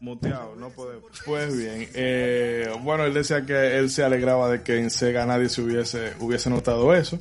muteado, 0.00 0.54
no 0.56 0.70
podemos. 0.70 1.10
Pues 1.24 1.56
bien, 1.56 1.88
eh, 1.94 2.70
bueno, 2.82 3.04
él 3.04 3.14
decía 3.14 3.44
que 3.44 3.78
él 3.78 3.90
se 3.90 4.04
alegraba 4.04 4.48
de 4.48 4.62
que 4.62 4.78
en 4.78 4.90
Sega 4.90 5.26
nadie 5.26 5.48
se 5.48 5.62
hubiese, 5.62 6.14
hubiese 6.20 6.50
notado 6.50 6.94
eso. 6.94 7.18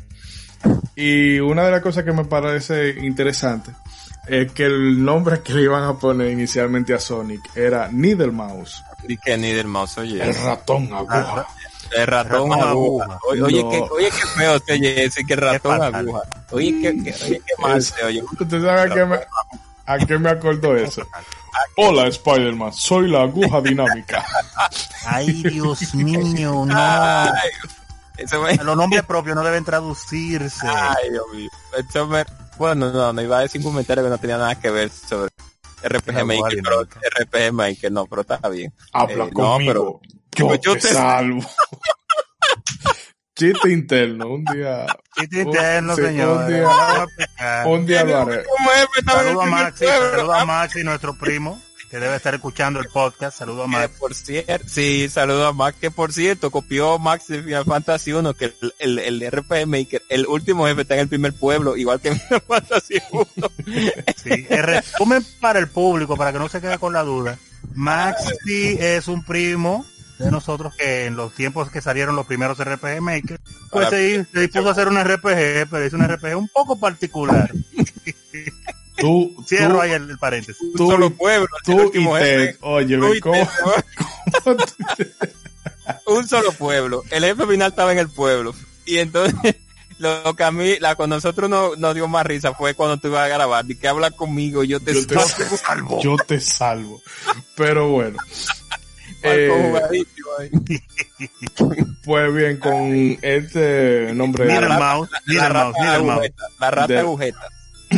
Y 0.96 1.40
una 1.40 1.66
de 1.66 1.72
las 1.72 1.82
cosas 1.82 2.04
que 2.04 2.12
me 2.12 2.26
parece 2.26 2.92
interesante 3.02 3.72
es 4.28 4.52
que 4.52 4.66
el 4.66 5.04
nombre 5.04 5.42
que 5.42 5.54
le 5.54 5.64
iban 5.64 5.84
a 5.84 5.98
poner 5.98 6.32
inicialmente 6.32 6.94
a 6.94 7.00
Sonic 7.00 7.42
era 7.56 7.90
Needle 7.92 8.32
Mouse. 8.32 8.82
¿Y 9.08 9.18
qué 9.18 9.38
Needle 9.38 9.66
Mouse? 9.66 9.98
Oye. 9.98 10.24
El 10.24 10.36
ratón 10.36 10.94
aguja. 10.94 11.48
El 11.96 12.08
ratón, 12.08 12.52
aguja. 12.54 13.20
Oye, 13.30 13.42
oye, 13.42 13.66
qué, 13.70 13.82
oye, 13.92 14.10
qué 14.10 14.28
feo 14.28 14.60
se 14.60 14.74
oye 14.74 15.06
ese, 15.06 15.26
que 15.26 15.36
ratón 15.36 15.82
aguja. 15.82 16.22
Oye, 16.52 16.72
qué, 16.82 17.04
qué, 17.04 17.14
oye, 17.26 17.42
qué 17.46 17.62
mal 17.62 17.82
se 17.82 18.04
oye. 18.04 18.24
¿Usted 18.24 18.62
sabe 18.64 18.82
a 18.82 18.90
qué 18.90 19.06
me, 19.06 19.20
a 19.86 19.98
qué 20.00 20.18
me 20.18 20.30
acordó 20.30 20.76
eso? 20.76 21.04
Hola 21.76 22.08
Spider-Man, 22.08 22.74
soy 22.74 23.10
la 23.10 23.22
aguja 23.24 23.62
dinámica. 23.62 24.26
Ay, 25.06 25.44
Dios 25.44 25.94
mío, 25.96 26.66
no. 26.66 27.32
Los 28.64 28.78
nombres 28.78 29.04
propios 29.04 29.36
no 29.36 29.44
deben 29.44 29.66
traducirse. 29.66 30.68
Ay, 30.68 31.10
Dios 31.10 31.26
mío. 31.34 31.50
Eso 31.78 32.08
me, 32.08 32.26
Bueno, 32.58 32.92
no, 32.92 33.14
no 33.14 33.22
iba 33.22 33.40
a 33.40 33.42
decir 33.42 33.60
un 33.62 33.72
comentario 33.72 34.04
que 34.04 34.10
no 34.10 34.18
tenía 34.18 34.38
nada 34.38 34.60
que 34.60 34.70
ver 34.70 34.90
sobre 34.92 35.32
RPG 35.84 36.26
Maker, 36.26 36.62
pero 36.64 36.84
RPG 36.84 37.54
Maker, 37.54 37.92
no, 37.92 38.06
pero 38.06 38.22
está 38.22 38.48
bien. 38.50 38.72
Habla 38.94 39.26
eh, 39.26 39.34
conmigo. 39.34 40.02
Yo, 40.36 40.56
yo, 40.56 40.74
te, 40.74 40.82
salvo. 40.82 41.42
Chiste 43.36 43.72
interno, 43.72 44.28
un 44.28 44.46
día. 44.46 44.86
Chiste 45.16 45.42
interno, 45.42 45.96
señor. 45.96 46.38
Un 46.38 46.48
día, 46.48 47.06
un 47.66 47.86
día 47.86 48.04
lo 48.04 48.18
haré. 48.22 48.44
Saludos 49.06 49.44
a 49.44 49.46
Maxi, 49.48 49.86
saludos 49.86 50.36
a 50.36 50.46
Maxi, 50.46 50.84
nuestro 50.84 51.18
primo 51.18 51.60
que 51.94 52.00
debe 52.00 52.16
estar 52.16 52.34
escuchando 52.34 52.80
el 52.80 52.88
podcast. 52.88 53.38
Saludos 53.38 53.66
a 53.66 53.68
Max. 53.68 53.94
por 54.00 54.16
cierto, 54.16 54.66
sí, 54.68 55.08
saludos 55.10 55.48
a 55.48 55.54
Max, 55.54 55.78
que 55.80 55.92
por 55.92 56.12
cierto, 56.12 56.50
copió 56.50 56.98
Max 56.98 57.28
de 57.28 57.44
Final 57.44 57.66
Fantasy 57.66 58.14
1, 58.14 58.34
que 58.34 58.46
el, 58.46 58.74
el, 58.80 59.22
el 59.22 59.32
RPG 59.32 59.68
Maker, 59.68 60.02
el 60.10 60.26
último 60.26 60.66
jefe 60.66 60.82
está 60.82 60.96
en 60.96 61.02
el 61.02 61.08
primer 61.08 61.34
pueblo, 61.34 61.78
igual 61.78 62.02
que 62.02 62.16
Final 62.16 62.42
Fantasy 62.48 62.96
1. 63.12 63.26
sí, 64.24 64.48
el 64.50 64.64
resumen 64.64 65.24
para 65.40 65.60
el 65.60 65.68
público, 65.68 66.18
para 66.18 66.34
que 66.34 66.40
no 66.40 66.50
se 66.50 66.62
quede 66.62 66.80
con 66.80 66.94
la 66.94 67.04
duda. 67.04 67.38
Max 67.76 68.24
sí 68.44 68.76
es 68.80 69.08
un 69.08 69.24
primo 69.24 69.86
de 70.24 70.32
nosotros 70.32 70.76
que 70.76 71.06
en 71.06 71.16
los 71.16 71.34
tiempos 71.34 71.70
que 71.70 71.82
salieron 71.82 72.16
los 72.16 72.26
primeros 72.26 72.58
RPG 72.58 73.02
Maker, 73.02 73.40
pues 73.72 73.90
se, 73.90 74.26
se 74.26 74.40
dispuso 74.40 74.70
a 74.70 74.72
hacer 74.72 74.88
un 74.88 75.04
RPG, 75.04 75.70
pero 75.70 75.80
es 75.80 75.94
un 75.94 76.08
RPG 76.08 76.38
un 76.38 76.48
poco 76.48 76.80
particular. 76.80 77.52
Tú, 78.98 79.36
Cierro 79.48 79.82
ahí 79.82 79.92
el, 79.92 80.18
paréntesis. 80.18 80.58
Tú, 80.76 80.86
un 80.86 80.92
solo 80.92 81.10
pueblo. 81.12 81.48
Tú 81.64 81.92
y 81.94 82.08
Oye, 82.62 83.20
¿cómo? 83.22 83.50
un 86.08 86.28
solo 86.28 86.52
pueblo. 86.54 87.04
El 87.10 87.24
jefe 87.24 87.46
final 87.46 87.70
estaba 87.70 87.92
en 87.92 88.00
el 88.00 88.10
pueblo. 88.10 88.54
Y 88.86 88.98
entonces, 88.98 89.56
lo 89.98 90.36
que 90.36 90.44
a 90.44 90.52
mí, 90.52 90.78
la, 90.80 90.96
con 90.96 91.10
nosotros 91.10 91.50
no, 91.50 91.76
nos 91.76 91.96
dio 91.96 92.08
más 92.08 92.26
risa 92.26 92.54
fue 92.54 92.74
cuando 92.74 92.98
tú 92.98 93.08
ibas 93.08 93.26
a 93.26 93.28
grabar. 93.28 93.66
Y 93.70 93.76
que 93.76 93.88
habla 93.88 94.12
conmigo, 94.12 94.64
yo 94.64 94.80
te, 94.80 94.94
salvo. 95.58 96.02
Yo 96.02 96.16
te 96.18 96.40
salvo. 96.40 97.02
Pero 97.56 97.90
bueno. 97.90 98.18
Eh, 99.24 100.04
pues 102.06 102.34
bien, 102.34 102.58
con 102.58 103.18
este 103.22 104.14
nombre 104.14 104.46
de 104.46 104.62
la, 104.62 104.78
mouse, 104.78 105.10
la, 105.26 105.72
la, 106.60 106.72
rata 106.72 107.00
agujeta 107.00 107.48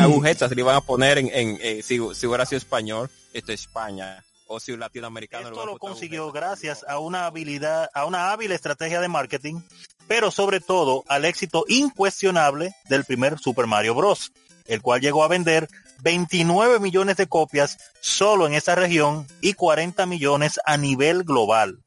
agujetas 0.01 0.49
se 0.49 0.55
le 0.55 0.61
iban 0.61 0.75
a 0.75 0.81
poner 0.81 1.17
en, 1.17 1.29
en 1.33 1.57
eh, 1.61 1.81
si, 1.81 1.99
si, 2.13 2.27
hubiera 2.27 2.45
sido 2.45 2.57
español, 2.57 3.09
esto 3.33 3.51
es 3.51 3.61
España, 3.61 4.23
o 4.47 4.59
si 4.59 4.75
latinoamericano. 4.75 5.47
Esto 5.47 5.65
lo, 5.65 5.77
consiguió 5.77 6.31
gracias 6.31 6.85
a 6.87 6.99
una 6.99 7.25
habilidad, 7.25 7.89
a 7.93 8.05
una 8.05 8.31
hábil 8.31 8.51
estrategia 8.51 9.01
de 9.01 9.07
marketing, 9.07 9.61
pero 10.07 10.31
sobre 10.31 10.59
todo 10.59 11.03
al 11.07 11.25
éxito 11.25 11.65
incuestionable 11.67 12.73
del 12.89 13.05
primer 13.05 13.39
Super 13.39 13.67
Mario 13.67 13.95
Bros., 13.95 14.31
el 14.65 14.81
cual 14.81 15.01
llegó 15.01 15.23
a 15.23 15.27
vender 15.27 15.67
29 16.01 16.79
millones 16.79 17.17
de 17.17 17.27
copias 17.27 17.77
solo 18.01 18.47
en 18.47 18.53
esta 18.53 18.75
región 18.75 19.27
y 19.41 19.53
40 19.53 20.05
millones 20.05 20.59
a 20.65 20.77
nivel 20.77 21.23
global. 21.23 21.79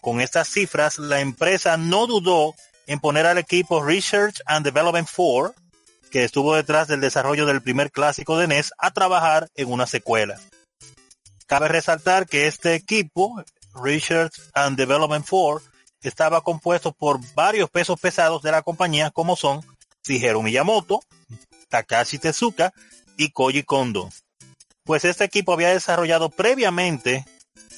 Con 0.00 0.20
estas 0.20 0.48
cifras, 0.48 0.98
la 0.98 1.20
empresa 1.20 1.76
no 1.76 2.06
dudó 2.06 2.54
en 2.86 3.00
poner 3.00 3.26
al 3.26 3.38
equipo 3.38 3.82
Research 3.82 4.40
and 4.46 4.64
Development 4.64 5.08
4 5.14 5.54
que 6.14 6.22
estuvo 6.22 6.54
detrás 6.54 6.86
del 6.86 7.00
desarrollo 7.00 7.44
del 7.44 7.60
primer 7.60 7.90
clásico 7.90 8.38
de 8.38 8.46
NES 8.46 8.72
a 8.78 8.92
trabajar 8.92 9.50
en 9.56 9.72
una 9.72 9.84
secuela. 9.84 10.38
Cabe 11.46 11.66
resaltar 11.66 12.28
que 12.28 12.46
este 12.46 12.76
equipo, 12.76 13.42
Research 13.82 14.32
and 14.54 14.76
Development 14.76 15.26
4, 15.28 15.60
estaba 16.02 16.42
compuesto 16.42 16.92
por 16.92 17.18
varios 17.34 17.68
pesos 17.68 17.98
pesados 17.98 18.42
de 18.42 18.52
la 18.52 18.62
compañía 18.62 19.10
como 19.10 19.34
son 19.34 19.60
Shigeru 20.06 20.40
Miyamoto, 20.40 21.00
Takashi 21.74 22.18
Tezuka 22.18 22.72
y 23.16 23.30
Koji 23.30 23.64
Kondo. 23.64 24.08
Pues 24.84 25.04
este 25.04 25.24
equipo 25.24 25.52
había 25.52 25.70
desarrollado 25.70 26.28
previamente 26.28 27.24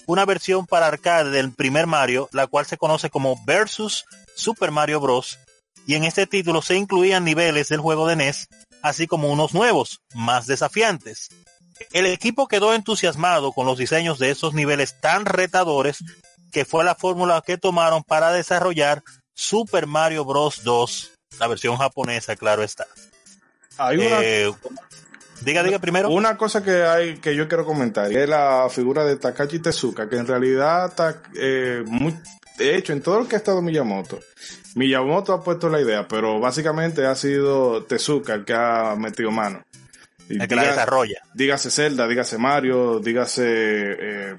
una 0.04 0.26
versión 0.26 0.66
para 0.66 0.86
arcade 0.86 1.30
del 1.30 1.54
primer 1.54 1.86
Mario, 1.86 2.28
la 2.32 2.46
cual 2.46 2.66
se 2.66 2.76
conoce 2.76 3.08
como 3.08 3.42
Versus 3.46 4.04
Super 4.34 4.70
Mario 4.70 5.00
Bros 5.00 5.38
y 5.86 5.94
en 5.94 6.04
este 6.04 6.26
título 6.26 6.60
se 6.60 6.76
incluían 6.76 7.24
niveles 7.24 7.68
del 7.68 7.80
juego 7.80 8.06
de 8.06 8.16
NES, 8.16 8.48
así 8.82 9.06
como 9.06 9.32
unos 9.32 9.54
nuevos, 9.54 10.02
más 10.12 10.46
desafiantes. 10.46 11.30
El 11.92 12.04
equipo 12.04 12.48
quedó 12.48 12.74
entusiasmado 12.74 13.52
con 13.52 13.66
los 13.66 13.78
diseños 13.78 14.18
de 14.18 14.30
esos 14.30 14.52
niveles 14.52 15.00
tan 15.00 15.24
retadores 15.24 16.04
que 16.52 16.66
fue 16.66 16.84
la 16.84 16.96
fórmula 16.96 17.42
que 17.46 17.56
tomaron 17.56 18.02
para 18.02 18.30
desarrollar 18.32 19.02
Super 19.34 19.86
Mario 19.86 20.26
Bros. 20.26 20.64
2, 20.64 21.12
la 21.38 21.46
versión 21.46 21.78
japonesa, 21.78 22.36
claro 22.36 22.62
está. 22.62 22.86
Hay 23.78 23.98
una... 23.98 24.22
Eh, 24.22 24.52
diga, 25.42 25.62
diga 25.62 25.78
primero. 25.78 26.10
Una 26.10 26.36
cosa 26.36 26.62
que 26.62 26.82
hay 26.82 27.18
que 27.18 27.34
yo 27.34 27.48
quiero 27.48 27.64
comentar 27.64 28.10
es 28.10 28.28
la 28.28 28.68
figura 28.70 29.04
de 29.04 29.16
Takashi 29.16 29.58
Tezuka, 29.58 30.08
que 30.08 30.16
en 30.16 30.26
realidad 30.26 30.86
está 30.86 31.22
eh, 31.34 31.82
muy, 31.86 32.14
de 32.58 32.76
hecho, 32.76 32.92
en 32.92 33.02
todo 33.02 33.20
lo 33.20 33.28
que 33.28 33.36
ha 33.36 33.38
estado 33.38 33.60
Miyamoto, 33.60 34.18
Miyamoto 34.74 35.32
ha 35.34 35.42
puesto 35.42 35.68
la 35.68 35.80
idea, 35.80 36.08
pero 36.08 36.40
básicamente 36.40 37.04
ha 37.06 37.14
sido 37.14 37.84
Tezuka 37.84 38.34
el 38.34 38.44
que 38.44 38.54
ha 38.54 38.94
metido 38.96 39.30
mano. 39.30 39.62
el 40.28 40.48
que 40.48 40.56
la 40.56 40.64
desarrolla. 40.64 41.20
Dígase 41.34 41.70
Zelda, 41.70 42.08
dígase 42.08 42.38
Mario, 42.38 42.98
dígase, 43.00 43.44
eh, 43.46 44.36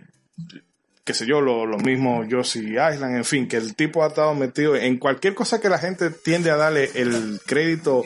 qué 1.08 1.14
sé 1.14 1.26
yo, 1.26 1.42
lo, 1.42 1.66
lo 1.66 1.78
mismo 1.80 2.24
Yoshi 2.26 2.74
Island, 2.74 3.16
en 3.16 3.26
fin, 3.26 3.48
que 3.48 3.58
el 3.58 3.76
tipo 3.76 4.04
ha 4.04 4.10
estado 4.10 4.36
metido 4.36 4.76
en 4.76 4.98
cualquier 4.98 5.34
cosa 5.34 5.60
que 5.60 5.70
la 5.70 5.80
gente 5.80 6.12
tiende 6.12 6.52
a 6.52 6.58
darle 6.58 6.92
el 6.94 7.40
crédito, 7.46 8.04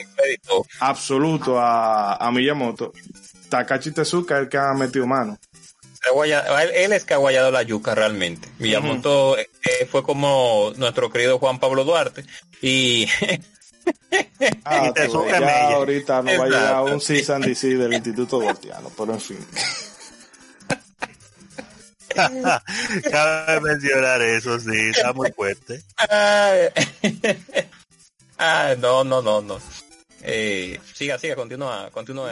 absoluto 0.79 1.59
a, 1.59 2.15
a 2.15 2.31
Miyamoto. 2.31 2.93
Takashi 3.49 3.91
Tezuka 3.91 4.37
es 4.37 4.43
el 4.43 4.49
que 4.49 4.57
ha 4.57 4.73
metido 4.73 5.07
mano 5.07 5.37
él 6.73 6.93
es 6.93 7.05
que 7.05 7.13
ha 7.13 7.17
guayado 7.17 7.51
la 7.51 7.63
yuca 7.63 7.95
realmente. 7.95 8.47
Miyamoto 8.59 9.37
eh, 9.37 9.49
eh, 9.63 9.85
fue 9.85 10.03
como 10.03 10.73
nuestro 10.77 11.11
querido 11.11 11.39
Juan 11.39 11.59
Pablo 11.59 11.83
Duarte 11.83 12.25
y 12.61 13.07
ah, 14.65 14.91
ya 14.95 15.75
ahorita 15.75 16.21
no 16.23 16.37
va 16.37 16.45
a 16.45 16.47
llegar 16.47 16.83
un 16.93 17.01
season 17.01 17.41
DC 17.41 17.77
del 17.77 17.93
Instituto 17.93 18.39
Duartiano, 18.39 18.91
pero 18.97 19.13
en 19.13 19.21
fin. 19.21 19.37
Cabe 23.11 23.61
mencionar 23.61 24.21
eso, 24.21 24.59
sí, 24.59 24.89
está 24.89 25.13
muy 25.13 25.31
fuerte. 25.31 25.81
ah, 28.37 28.75
no, 28.79 29.03
no, 29.03 29.21
no, 29.21 29.41
no. 29.41 29.57
Eh, 30.23 30.79
siga, 30.93 31.17
siga, 31.17 31.35
continúa, 31.35 31.89
continúa. 31.91 32.31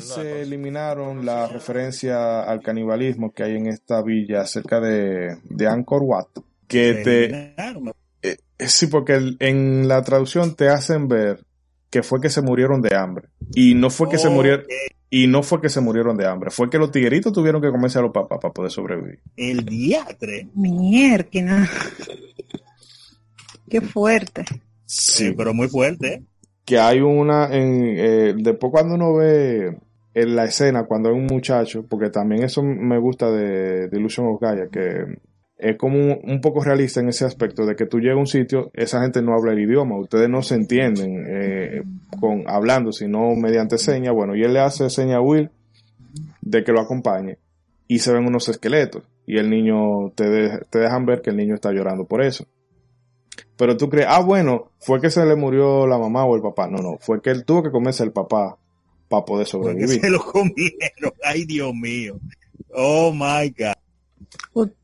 se 0.00 0.42
eliminaron 0.42 1.24
la 1.24 1.46
referencia 1.46 2.42
al 2.42 2.60
canibalismo 2.60 3.32
que 3.32 3.44
hay 3.44 3.56
en 3.56 3.68
esta 3.68 4.02
villa 4.02 4.46
cerca 4.46 4.80
de, 4.80 5.38
de 5.44 5.66
Angkor 5.66 6.02
Wat. 6.02 6.28
Que 6.68 6.94
te, 7.04 7.54
eh, 8.22 8.36
sí, 8.58 8.86
porque 8.86 9.36
en 9.38 9.88
la 9.88 10.02
traducción 10.02 10.54
te 10.54 10.68
hacen 10.68 11.08
ver 11.08 11.44
que 11.90 12.02
fue 12.02 12.20
que 12.20 12.30
se 12.30 12.40
murieron 12.40 12.80
de 12.80 12.96
hambre. 12.96 13.28
Y 13.54 13.74
no 13.74 13.90
fue 13.90 14.08
que 14.08 14.18
se 14.18 14.30
murieron. 14.30 14.64
Y 15.14 15.26
no 15.26 15.42
fue 15.42 15.60
que 15.60 15.68
se 15.68 15.82
murieron 15.82 16.16
de 16.16 16.26
hambre, 16.26 16.50
fue 16.50 16.70
que 16.70 16.78
los 16.78 16.90
tigueritos 16.90 17.34
tuvieron 17.34 17.60
que 17.60 17.70
comerse 17.70 17.98
a 17.98 18.02
los 18.02 18.12
papás 18.12 18.38
para 18.40 18.54
poder 18.54 18.70
sobrevivir. 18.70 19.20
El 19.36 19.64
diatre. 19.64 20.48
Mierda. 20.54 21.68
Qué 23.68 23.82
fuerte. 23.82 24.44
Sí, 24.86 25.32
pero 25.36 25.52
muy 25.52 25.68
fuerte. 25.68 26.14
¿eh? 26.14 26.22
que 26.64 26.78
hay 26.78 27.00
una, 27.00 27.54
en, 27.54 27.84
eh, 27.98 28.34
después 28.36 28.70
cuando 28.70 28.94
uno 28.94 29.14
ve 29.14 29.76
en 30.14 30.36
la 30.36 30.44
escena, 30.44 30.84
cuando 30.84 31.08
hay 31.08 31.14
un 31.14 31.26
muchacho, 31.26 31.84
porque 31.88 32.10
también 32.10 32.44
eso 32.44 32.62
me 32.62 32.98
gusta 32.98 33.30
de, 33.30 33.88
de 33.88 33.98
Illusion 33.98 34.26
of 34.26 34.40
Gaia, 34.40 34.68
que 34.70 35.18
es 35.62 35.76
como 35.78 36.16
un, 36.16 36.40
poco 36.40 36.62
realista 36.62 37.00
en 37.00 37.08
ese 37.08 37.24
aspecto, 37.24 37.64
de 37.64 37.76
que 37.76 37.86
tú 37.86 38.00
llegas 38.00 38.16
a 38.16 38.20
un 38.20 38.26
sitio, 38.26 38.70
esa 38.74 39.00
gente 39.00 39.22
no 39.22 39.32
habla 39.32 39.52
el 39.52 39.60
idioma, 39.60 39.96
ustedes 39.96 40.28
no 40.28 40.42
se 40.42 40.56
entienden 40.56 41.24
eh, 41.28 41.82
con 42.18 42.44
hablando, 42.48 42.90
sino 42.90 43.34
mediante 43.36 43.78
señas, 43.78 44.12
bueno, 44.12 44.34
y 44.34 44.42
él 44.42 44.54
le 44.54 44.60
hace 44.60 44.90
seña 44.90 45.18
a 45.18 45.20
Will 45.20 45.50
de 46.40 46.64
que 46.64 46.72
lo 46.72 46.80
acompañe, 46.80 47.38
y 47.86 48.00
se 48.00 48.12
ven 48.12 48.26
unos 48.26 48.48
esqueletos, 48.48 49.04
y 49.24 49.38
el 49.38 49.48
niño, 49.48 50.10
te, 50.16 50.58
te 50.68 50.78
dejan 50.80 51.06
ver 51.06 51.22
que 51.22 51.30
el 51.30 51.36
niño 51.36 51.54
está 51.54 51.70
llorando 51.70 52.06
por 52.06 52.22
eso. 52.22 52.44
Pero 53.56 53.76
tú 53.76 53.88
crees, 53.88 54.08
ah, 54.10 54.20
bueno, 54.20 54.72
fue 54.80 55.00
que 55.00 55.10
se 55.10 55.24
le 55.24 55.36
murió 55.36 55.86
la 55.86 55.96
mamá 55.96 56.24
o 56.24 56.34
el 56.34 56.42
papá. 56.42 56.66
No, 56.66 56.82
no, 56.82 56.98
fue 57.00 57.22
que 57.22 57.30
él 57.30 57.44
tuvo 57.44 57.62
que 57.62 57.70
comerse 57.70 58.02
el 58.02 58.10
papá 58.10 58.58
para 59.08 59.24
poder 59.24 59.46
sobrevivir. 59.46 60.00
se 60.00 60.10
lo 60.10 60.18
comieron, 60.24 61.12
ay 61.22 61.44
Dios 61.44 61.72
mío. 61.72 62.18
Oh 62.74 63.12
my 63.12 63.48
God. 63.56 63.81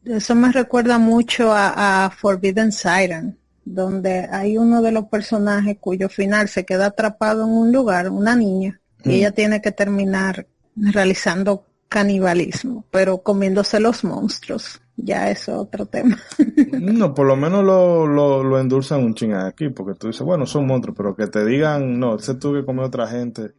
Eso 0.04 0.34
me 0.34 0.50
recuerda 0.50 0.98
mucho 0.98 1.52
a, 1.52 2.10
Forbidden 2.16 2.72
Siren, 2.72 3.38
donde 3.64 4.28
hay 4.30 4.56
uno 4.56 4.80
de 4.80 4.92
los 4.92 5.04
personajes 5.06 5.76
cuyo 5.78 6.08
final 6.08 6.48
se 6.48 6.64
queda 6.64 6.86
atrapado 6.86 7.44
en 7.44 7.50
un 7.50 7.72
lugar, 7.72 8.08
una 8.10 8.34
niña, 8.34 8.80
y 9.04 9.08
mm. 9.08 9.12
ella 9.12 9.32
tiene 9.32 9.60
que 9.60 9.72
terminar 9.72 10.46
realizando 10.74 11.64
canibalismo, 11.88 12.84
pero 12.90 13.18
comiéndose 13.18 13.80
los 13.80 14.04
monstruos. 14.04 14.80
ya 14.96 15.30
es 15.30 15.48
otro 15.48 15.86
tema. 15.86 16.18
no, 16.72 17.14
por 17.14 17.26
lo 17.26 17.36
menos 17.36 17.64
lo, 17.64 18.06
lo, 18.06 18.60
endulzan 18.60 19.04
un 19.04 19.14
ching 19.14 19.32
aquí, 19.32 19.68
porque 19.68 19.98
tú 19.98 20.08
dices, 20.08 20.22
bueno, 20.22 20.44
son 20.46 20.66
monstruos, 20.66 20.96
pero 20.96 21.14
que 21.14 21.28
te 21.28 21.44
digan, 21.44 21.98
no, 21.98 22.16
ese 22.16 22.34
tuvo 22.34 22.54
que 22.54 22.64
comer 22.64 22.86
otra 22.86 23.06
gente. 23.06 23.54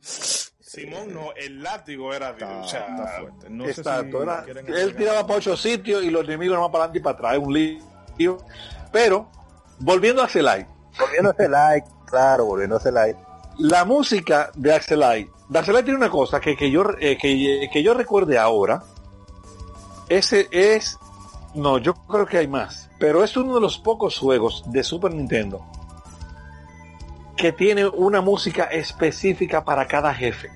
Simón, 0.81 1.13
no, 1.13 1.33
el 1.36 1.62
látigo 1.62 2.13
era 2.13 2.31
está, 2.31 2.62
está 2.62 3.07
fuerte. 3.19 3.50
No 3.50 3.65
exacto, 3.65 4.24
él 4.67 4.95
tiraba 4.95 5.25
para 5.25 5.39
ocho 5.39 5.57
sitios 5.57 6.03
y 6.03 6.09
los 6.09 6.24
enemigos 6.24 6.55
no 6.55 6.62
van 6.63 6.71
para 6.71 6.83
adelante 6.86 7.00
y 7.00 7.01
para 7.01 7.17
atrás, 7.17 7.38
un 7.38 7.53
lío. 7.53 8.38
Pero, 8.91 9.29
volviendo 9.79 10.21
a 10.21 10.25
Axelite. 10.25 10.67
Volviendo 11.00 11.29
a 11.29 11.74
claro, 12.05 12.45
volviendo 12.45 12.75
a 12.75 12.77
Axelite. 12.77 13.19
La 13.59 13.86
música 13.86 14.51
de 14.55 14.74
Axelite, 14.74 15.31
de 15.50 15.59
Axelite 15.59 15.83
tiene 15.83 15.98
una 15.98 16.09
cosa 16.09 16.39
que, 16.39 16.55
que 16.55 16.71
yo, 16.71 16.86
eh, 17.00 17.17
que, 17.17 17.69
que 17.71 17.83
yo 17.83 17.93
recuerde 17.93 18.38
ahora, 18.38 18.83
ese 20.07 20.48
es 20.51 20.98
no, 21.55 21.77
yo 21.77 21.93
creo 21.93 22.25
que 22.25 22.38
hay 22.38 22.48
más. 22.48 22.89
Pero 23.00 23.24
es 23.24 23.36
uno 23.38 23.55
de 23.55 23.62
los 23.62 23.77
pocos 23.77 24.17
juegos 24.17 24.63
de 24.67 24.83
Super 24.83 25.13
Nintendo 25.13 25.65
que 27.39 27.53
tiene 27.53 27.88
una 27.88 28.19
música 28.19 28.65
específica 28.65 29.63
para 29.63 29.88
cada 29.88 30.13
jefe. 30.13 30.51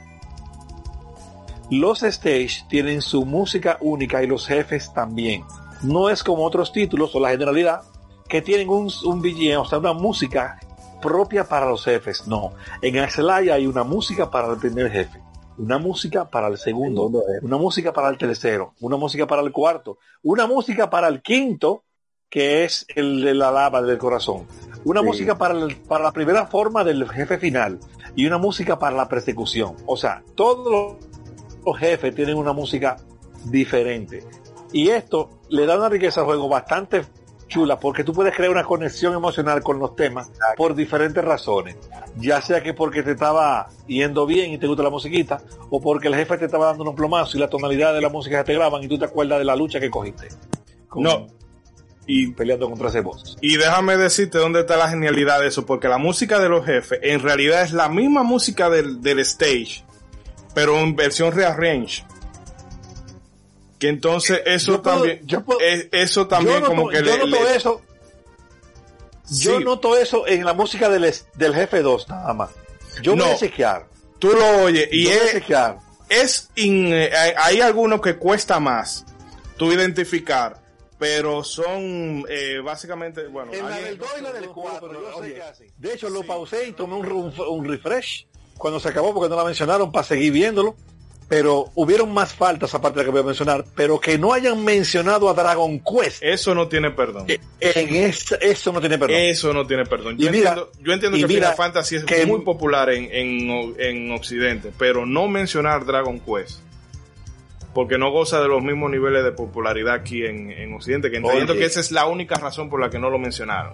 Los 1.70 2.03
stage 2.03 2.65
tienen 2.70 3.01
su 3.01 3.25
música 3.25 3.77
única 3.82 4.24
y 4.24 4.27
los 4.27 4.48
jefes 4.48 4.93
también. 4.93 5.43
No 5.82 6.10
es 6.10 6.24
como 6.24 6.46
otros 6.46 6.72
títulos 6.72 7.15
o 7.15 7.20
la 7.20 7.29
generalidad 7.29 7.82
que 8.27 8.41
tienen 8.41 8.70
un, 8.70 8.91
un 9.05 9.22
BGM, 9.22 9.60
o 9.60 9.65
sea, 9.65 9.79
una 9.79 9.93
música 9.93 10.60
propia 11.01 11.43
para 11.43 11.67
los 11.67 11.84
jefes. 11.84 12.27
No, 12.27 12.53
en 12.82 13.00
Axelay 13.00 13.50
hay 13.50 13.67
una 13.67 13.84
música 13.84 14.29
para 14.29 14.51
el 14.51 14.58
primer 14.58 14.91
jefe 14.91 15.24
una 15.58 15.77
música 15.77 16.29
para 16.29 16.48
el 16.48 16.58
segundo, 16.58 17.12
una 17.41 17.58
música 17.58 17.93
para 17.93 18.10
el 18.10 18.17
tercero, 18.17 18.74
una 18.79 18.98
música 18.98 19.27
para 19.27 19.41
el 19.41 19.51
cuarto, 19.51 20.00
una 20.24 20.48
música 20.48 20.89
para 20.89 21.08
el 21.08 21.22
quinto, 21.22 21.84
que 22.29 22.63
es 22.63 22.86
el 22.96 23.22
de 23.22 23.34
la 23.36 23.51
lava 23.51 23.82
del 23.82 23.98
corazón, 23.98 24.48
una 24.84 25.01
música 25.01 25.38
para, 25.38 25.67
para 25.88 26.05
la 26.05 26.12
primera 26.12 26.48
forma 26.48 26.84
del 26.84 27.08
jefe 27.10 27.38
final 27.38 27.79
y 28.15 28.25
una 28.25 28.38
música 28.38 28.79
para 28.79 28.96
la 28.96 29.08
persecución. 29.08 29.75
O 29.86 29.98
sea, 29.98 30.24
todos 30.36 30.72
los 30.72 31.12
jefes 31.72 32.13
tienen 32.13 32.38
una 32.38 32.53
música 32.53 32.98
diferente. 33.46 34.24
Y 34.72 34.89
esto 34.89 35.29
le 35.50 35.65
da 35.65 35.77
una 35.77 35.89
riqueza 35.89 36.22
al 36.22 36.25
juego 36.25 36.50
bastante 36.50 37.05
chula 37.48 37.79
porque 37.79 38.03
tú 38.03 38.13
puedes 38.13 38.36
crear 38.36 38.51
una 38.51 38.63
conexión 38.63 39.13
emocional 39.13 39.62
con 39.62 39.79
los 39.79 39.96
temas 39.96 40.32
por 40.58 40.75
diferentes 40.75 41.24
razones. 41.24 41.77
Ya 42.17 42.41
sea 42.41 42.62
que 42.62 42.74
porque 42.74 43.03
te 43.03 43.12
estaba 43.12 43.70
yendo 43.88 44.25
bien 44.25 44.51
y 44.51 44.58
te 44.58 44.67
gusta 44.67 44.84
la 44.84 44.89
musiquita, 44.89 45.41
o 45.70 45.79
porque 45.79 46.08
el 46.08 46.15
jefe 46.15 46.38
te 46.38 46.46
estaba 46.46 46.67
dando 46.67 46.84
un 46.84 46.96
plomazo 46.96 47.38
y 47.38 47.39
la 47.39 47.50
tonalidad 47.50 47.93
de 47.93 48.01
la 48.01 48.10
música 48.10 48.43
te 48.43 48.53
graban 48.53 48.84
y 48.84 48.88
tú 48.88 48.98
te 48.98 49.05
acuerdas 49.05 49.39
de 49.39 49.46
la 49.46 49.55
lucha 49.55 49.79
que 49.79 49.89
cogiste. 49.89 50.27
no. 50.96 51.27
Y 52.05 52.34
peleando 52.34 52.70
contra 52.70 52.89
ese 52.89 53.00
boss. 53.00 53.38
Y 53.39 53.55
déjame 53.55 53.96
decirte 53.96 54.38
dónde 54.38 54.60
está 54.60 54.75
la 54.75 54.89
genialidad 54.89 55.39
de 55.39 55.48
eso, 55.48 55.65
porque 55.65 55.88
la 55.88 55.98
música 55.98 56.38
de 56.38 56.50
los 56.50 56.65
jefes 56.65 57.00
en 57.01 57.22
realidad 57.22 57.62
es 57.62 57.72
la 57.72 57.88
misma 57.88 58.24
música 58.24 58.70
del, 58.70 59.01
del 59.01 59.20
stage, 59.20 59.86
pero 60.53 60.79
en 60.79 60.95
versión 60.95 61.31
rearrange. 61.31 62.03
Que 63.79 63.89
entonces 63.89 64.41
eso 64.45 64.81
también, 64.81 65.25
eso 65.91 66.27
también 66.27 66.62
como 66.62 66.88
que 66.89 67.03
yo 67.03 67.17
noto 67.17 67.48
eso. 67.50 67.81
Yo 69.29 69.60
noto 69.60 69.98
eso 69.98 70.27
en 70.27 70.45
la 70.45 70.53
música 70.53 70.89
del, 70.89 71.13
del 71.36 71.55
jefe 71.55 71.81
2 71.81 72.10
nada 72.10 72.33
más. 72.33 72.51
Yo 73.01 73.15
no, 73.15 73.25
voy 73.25 73.33
a 73.33 73.38
chequear. 73.38 73.88
Tú 74.19 74.29
lo 74.29 74.63
oyes 74.63 74.88
y 74.91 75.07
es, 75.07 75.43
es 76.07 76.50
eh, 76.55 77.12
hay 77.38 77.62
algunos 77.62 78.00
que 78.01 78.15
cuesta 78.15 78.60
más 78.60 79.05
tú 79.57 79.72
identificar, 79.72 80.62
pero 80.98 81.43
son 81.43 82.25
eh, 82.30 82.60
básicamente, 82.63 83.28
bueno. 83.28 83.51
En 83.54 83.69
la 83.69 83.78
del 83.80 83.97
2 83.97 84.10
y 84.19 84.21
la 84.21 84.32
del 84.32 84.47
4, 84.47 85.21
De 85.78 85.93
hecho, 85.93 86.10
lo 86.10 86.23
pausé 86.23 86.69
y 86.69 86.71
tomé 86.73 86.95
un, 86.95 87.34
un 87.38 87.65
refresh 87.65 88.28
cuando 88.63 88.80
se 88.80 88.88
acabó 88.88 89.13
porque 89.13 89.30
no 89.30 89.36
la 89.36 89.43
mencionaron 89.43 89.91
para 89.91 90.06
seguir 90.06 90.32
viéndolo 90.32 90.78
pero 91.28 91.71
hubieron 91.76 92.13
más 92.13 92.34
faltas 92.34 92.73
aparte 92.76 92.99
de 92.99 93.06
que 93.06 93.12
voy 93.12 93.21
a 93.21 93.23
mencionar, 93.23 93.65
pero 93.76 93.99
que 93.99 94.17
no 94.17 94.34
hayan 94.34 94.63
mencionado 94.63 95.30
a 95.30 95.34
Dragon 95.34 95.80
Quest. 95.80 96.21
Eso 96.21 96.54
no 96.54 96.67
tiene 96.67 96.91
perdón. 96.91 97.26
Eh, 97.28 97.39
en 97.60 97.95
eso 97.95 98.71
no 98.71 98.80
tiene 98.80 98.99
perdón. 98.99 99.17
Eso 99.17 99.52
no 99.52 99.65
tiene 99.65 99.84
perdón. 99.86 100.15
Yo 100.17 100.28
entiendo, 100.28 100.71
yo 100.80 100.93
entiendo 100.93 101.17
que 101.17 101.28
Final 101.28 101.56
Fantasy 101.56 101.95
es 101.95 102.28
muy 102.28 102.41
popular 102.41 102.91
en, 102.91 103.10
en, 103.12 104.12
Occidente, 104.12 104.71
pero 104.78 105.08
no 105.08 105.28
mencionar 105.28 105.86
Dragon 105.86 106.19
Quest. 106.19 106.60
Porque 107.73 107.97
no 107.97 108.12
goza 108.12 108.39
de 108.39 108.47
los 108.47 108.62
mismos 108.62 108.91
niveles 108.91 109.23
de 109.23 109.32
popularidad 109.32 109.95
aquí 109.95 110.23
en, 110.23 110.71
Occidente, 110.76 111.10
que 111.10 111.17
entiendo 111.17 111.56
que 111.56 111.65
esa 111.65 111.80
es 111.80 111.91
la 111.91 112.06
única 112.06 112.36
razón 112.36 112.69
por 112.69 112.80
la 112.80 112.91
que 112.91 112.99
no 112.99 113.10
lo 113.10 113.17
mencionaron. 113.17 113.73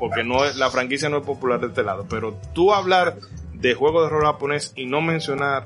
Porque 0.00 0.24
no 0.24 0.44
es, 0.44 0.56
la 0.56 0.70
franquicia 0.70 1.08
no 1.08 1.18
es 1.18 1.24
popular 1.24 1.60
de 1.60 1.68
este 1.68 1.84
lado. 1.84 2.06
Pero 2.10 2.40
tú 2.52 2.72
hablar 2.72 3.14
de 3.60 3.74
juego 3.74 4.02
de 4.02 4.08
rol 4.08 4.24
japonés 4.24 4.72
y 4.76 4.86
no 4.86 5.00
mencionar 5.00 5.64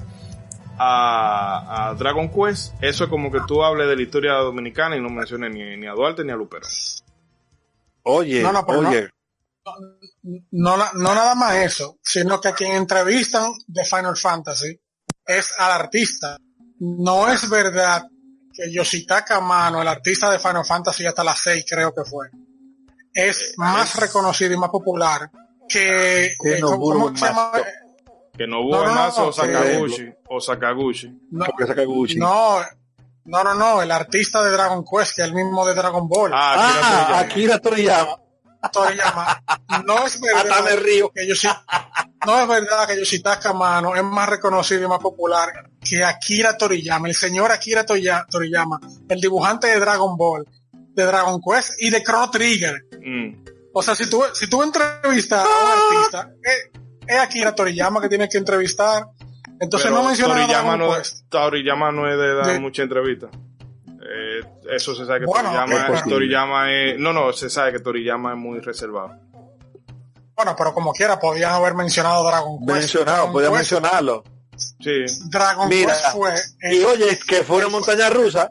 a, 0.78 1.94
Dragon 1.98 2.28
Quest, 2.30 2.74
eso 2.82 3.04
es 3.04 3.10
como 3.10 3.30
que 3.30 3.40
tú 3.46 3.62
hables 3.62 3.88
de 3.88 3.96
la 3.96 4.02
historia 4.02 4.32
dominicana 4.34 4.96
y 4.96 5.00
no 5.00 5.10
menciones 5.10 5.52
ni, 5.52 5.86
a 5.86 5.92
Duarte 5.92 6.24
ni 6.24 6.32
a 6.32 6.36
Lupero. 6.36 6.66
Oye, 8.04 8.42
no, 8.42 8.52
no, 8.52 8.60
oye. 8.60 9.10
No, 10.50 10.76
no, 10.76 11.14
nada 11.14 11.34
más 11.34 11.54
eso, 11.56 11.98
sino 12.02 12.40
que 12.40 12.48
a 12.48 12.54
quien 12.54 12.72
entrevistan 12.72 13.52
de 13.66 13.84
Final 13.84 14.16
Fantasy 14.16 14.80
es 15.24 15.54
al 15.58 15.72
artista. 15.72 16.36
No 16.80 17.28
es 17.30 17.48
verdad 17.48 18.02
que 18.52 18.72
Yoshitaka 18.72 19.40
Mano, 19.40 19.80
el 19.80 19.88
artista 19.88 20.30
de 20.30 20.40
Final 20.40 20.64
Fantasy 20.64 21.06
hasta 21.06 21.22
las 21.22 21.38
6 21.38 21.64
creo 21.68 21.94
que 21.94 22.04
fue, 22.04 22.28
es 23.14 23.54
más 23.56 23.94
reconocido 24.00 24.52
y 24.54 24.56
más 24.56 24.70
popular 24.70 25.30
que, 25.68 26.34
¿cómo 26.60 27.16
se 27.16 27.26
llama? 27.26 27.52
Que 28.36 28.46
no 28.46 28.60
hubo 28.60 28.84
más 28.84 29.18
o 29.18 29.32
Sakaguchi. 29.32 30.12
O 30.28 30.40
Sakaguchi. 30.40 31.12
No, 31.30 31.46
Sakaguchi. 31.66 32.18
No, 32.18 32.60
no, 33.24 33.44
no, 33.44 33.54
no, 33.54 33.82
el 33.82 33.90
artista 33.90 34.42
de 34.42 34.50
Dragon 34.50 34.84
Quest, 34.84 35.16
que 35.16 35.22
es 35.22 35.28
el 35.28 35.34
mismo 35.34 35.66
de 35.66 35.74
Dragon 35.74 36.08
Ball. 36.08 36.32
Ah, 36.34 37.18
Akira, 37.18 37.56
ah, 37.56 37.58
Toriyama. 37.58 38.16
Toriyama. 38.72 39.42
No 39.86 40.06
es 40.06 40.20
verdad 40.20 40.64
que 41.14 41.26
yo 41.26 41.34
no 42.26 42.40
es 42.40 42.48
verdad 42.48 42.86
que 42.86 42.98
Yoshitaka 42.98 43.52
Mano 43.52 43.96
es 43.96 44.04
más 44.04 44.28
reconocido 44.28 44.84
y 44.84 44.88
más 44.88 45.00
popular 45.00 45.48
que 45.80 46.04
Akira 46.04 46.56
Toriyama, 46.56 47.08
el 47.08 47.14
señor 47.14 47.50
Akira 47.50 47.84
Toriyama, 47.84 48.80
el 49.08 49.20
dibujante 49.20 49.66
de 49.66 49.80
Dragon 49.80 50.16
Ball, 50.16 50.46
de 50.72 51.04
Dragon 51.04 51.40
Quest 51.40 51.82
y 51.82 51.90
de 51.90 52.02
Chrono 52.02 52.30
Trigger. 52.30 52.86
Mm. 53.04 53.44
O 53.74 53.82
sea, 53.82 53.94
si 53.94 54.08
tú, 54.08 54.22
si 54.32 54.48
tú 54.48 54.62
entrevistas 54.62 55.44
a 55.44 55.64
un 55.64 55.96
artista, 55.96 56.30
eh, 56.44 56.81
es 57.06 57.18
Akira 57.18 57.54
Toriyama 57.54 58.00
que 58.00 58.08
tiene 58.08 58.28
que 58.28 58.38
entrevistar. 58.38 59.06
Entonces 59.60 59.90
no 59.90 60.02
menciona 60.02 60.34
Toriyama 60.34 60.76
no, 60.76 60.92
Toriyama 61.28 61.92
no 61.92 62.10
es 62.10 62.18
de 62.18 62.34
dar 62.34 62.60
mucha 62.60 62.82
entrevista. 62.82 63.28
Eh, 64.14 64.40
eso 64.70 64.94
se 64.94 65.06
sabe 65.06 65.20
que 65.20 65.26
Toriyama, 65.26 66.72
es, 66.72 66.98
No, 66.98 67.12
no, 67.12 67.32
se 67.32 67.48
sabe 67.48 67.72
que 67.72 67.78
Toriyama 67.78 68.32
es 68.32 68.38
muy 68.38 68.60
reservado. 68.60 69.16
Bueno, 70.34 70.56
pero 70.56 70.74
como 70.74 70.92
quiera, 70.92 71.20
podían 71.20 71.52
haber 71.52 71.74
mencionado 71.74 72.26
Dragon 72.26 72.58
Quest. 72.58 72.70
Mencionado, 72.72 73.32
podían 73.32 73.52
mencionarlo. 73.52 74.24
Sí. 74.56 75.04
Dragon 75.30 75.68
Quest 75.68 76.12
fue. 76.12 76.32
y 76.72 76.82
oye, 76.82 77.18
que 77.26 77.44
fue 77.44 77.58
una 77.58 77.68
montaña 77.68 78.10
rusa. 78.10 78.50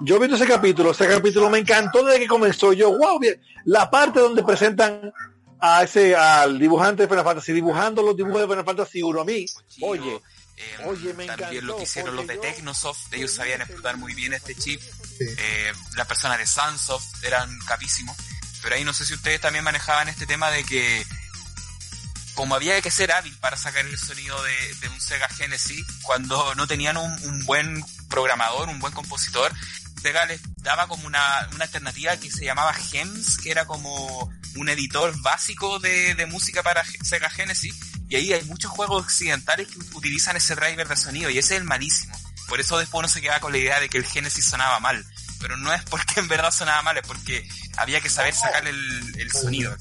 Yo 0.00 0.20
vi 0.20 0.32
ese 0.32 0.46
capítulo, 0.46 0.90
ese 0.90 1.08
capítulo 1.08 1.48
me 1.48 1.58
encantó 1.58 2.04
desde 2.04 2.20
que 2.20 2.28
comenzó. 2.28 2.72
Yo, 2.72 2.96
wow, 2.96 3.18
bien. 3.18 3.40
la 3.64 3.90
parte 3.90 4.20
donde 4.20 4.42
presentan 4.42 5.12
a 5.66 5.82
ese, 5.82 6.14
al 6.14 6.58
dibujante 6.58 7.02
de 7.02 7.08
Final 7.08 7.24
Fantasy, 7.24 7.52
dibujando 7.52 8.02
los 8.02 8.16
dibujos 8.16 8.40
de 8.40 8.48
Final 8.48 8.64
Fantasy 8.64 9.02
1 9.02 9.20
a 9.20 9.24
mí, 9.24 9.46
oye, 9.82 10.20
eh, 10.56 10.76
oye, 10.86 11.12
me 11.14 11.26
también 11.26 11.66
lo 11.66 11.76
que 11.76 11.82
hicieron 11.82 12.16
los 12.16 12.26
de 12.26 12.38
Technosoft, 12.38 13.12
ellos 13.12 13.32
sabían 13.32 13.60
explotar 13.60 13.96
muy 13.96 14.14
bien 14.14 14.32
este 14.32 14.54
chip. 14.54 14.80
Eh, 15.20 15.72
las 15.96 16.06
personas 16.06 16.38
de 16.38 16.46
Sunsoft 16.46 17.24
eran 17.24 17.58
capísimos. 17.66 18.16
Pero 18.62 18.74
ahí 18.74 18.84
no 18.84 18.92
sé 18.92 19.04
si 19.04 19.14
ustedes 19.14 19.40
también 19.40 19.64
manejaban 19.64 20.08
este 20.08 20.26
tema 20.26 20.50
de 20.50 20.64
que 20.64 21.06
como 22.34 22.54
había 22.54 22.80
que 22.82 22.90
ser 22.90 23.12
hábil 23.12 23.34
para 23.38 23.56
sacar 23.56 23.84
el 23.86 23.98
sonido 23.98 24.36
de, 24.42 24.88
un 24.88 25.00
Sega 25.00 25.28
Genesis, 25.28 25.84
cuando 26.02 26.54
no 26.54 26.66
tenían 26.66 26.96
un, 26.98 27.44
buen 27.46 27.82
programador, 28.08 28.68
un 28.68 28.78
buen 28.78 28.92
compositor, 28.92 29.52
Sega 30.06 30.24
les 30.24 30.40
daba 30.58 30.86
como 30.86 31.04
una, 31.04 31.48
una 31.52 31.64
alternativa 31.64 32.16
que 32.16 32.30
se 32.30 32.44
llamaba 32.44 32.72
Gems, 32.72 33.38
que 33.38 33.50
era 33.50 33.64
como 33.64 34.30
un 34.54 34.68
editor 34.68 35.20
básico 35.20 35.80
de, 35.80 36.14
música 36.30 36.62
para 36.62 36.84
Sega 37.02 37.28
Genesis 37.28 37.74
y 38.08 38.14
ahí 38.14 38.32
hay 38.32 38.44
muchos 38.44 38.70
juegos 38.70 39.02
occidentales 39.02 39.66
que 39.66 39.78
utilizan 39.96 40.36
ese 40.36 40.54
driver 40.54 40.86
de 40.86 40.94
sonido 40.94 41.28
y 41.28 41.38
ese 41.38 41.56
es 41.56 41.60
el 41.60 41.66
malísimo. 41.66 42.16
Por 42.48 42.60
eso 42.60 42.78
después 42.78 43.00
uno 43.00 43.08
se 43.08 43.20
queda 43.20 43.40
con 43.40 43.50
la 43.50 43.58
idea 43.58 43.80
de 43.80 43.88
que 43.88 43.98
el 43.98 44.04
Genesis 44.04 44.44
sonaba 44.44 44.78
mal. 44.78 45.04
Pero 45.40 45.56
no 45.56 45.72
es 45.72 45.82
porque 45.82 46.20
en 46.20 46.28
verdad 46.28 46.52
sonaba 46.52 46.82
mal, 46.82 46.96
es 46.98 47.06
porque 47.06 47.44
había 47.76 48.00
que 48.00 48.08
saber 48.08 48.32
sacar 48.32 48.64
el, 48.64 49.30
sonido. 49.32 49.76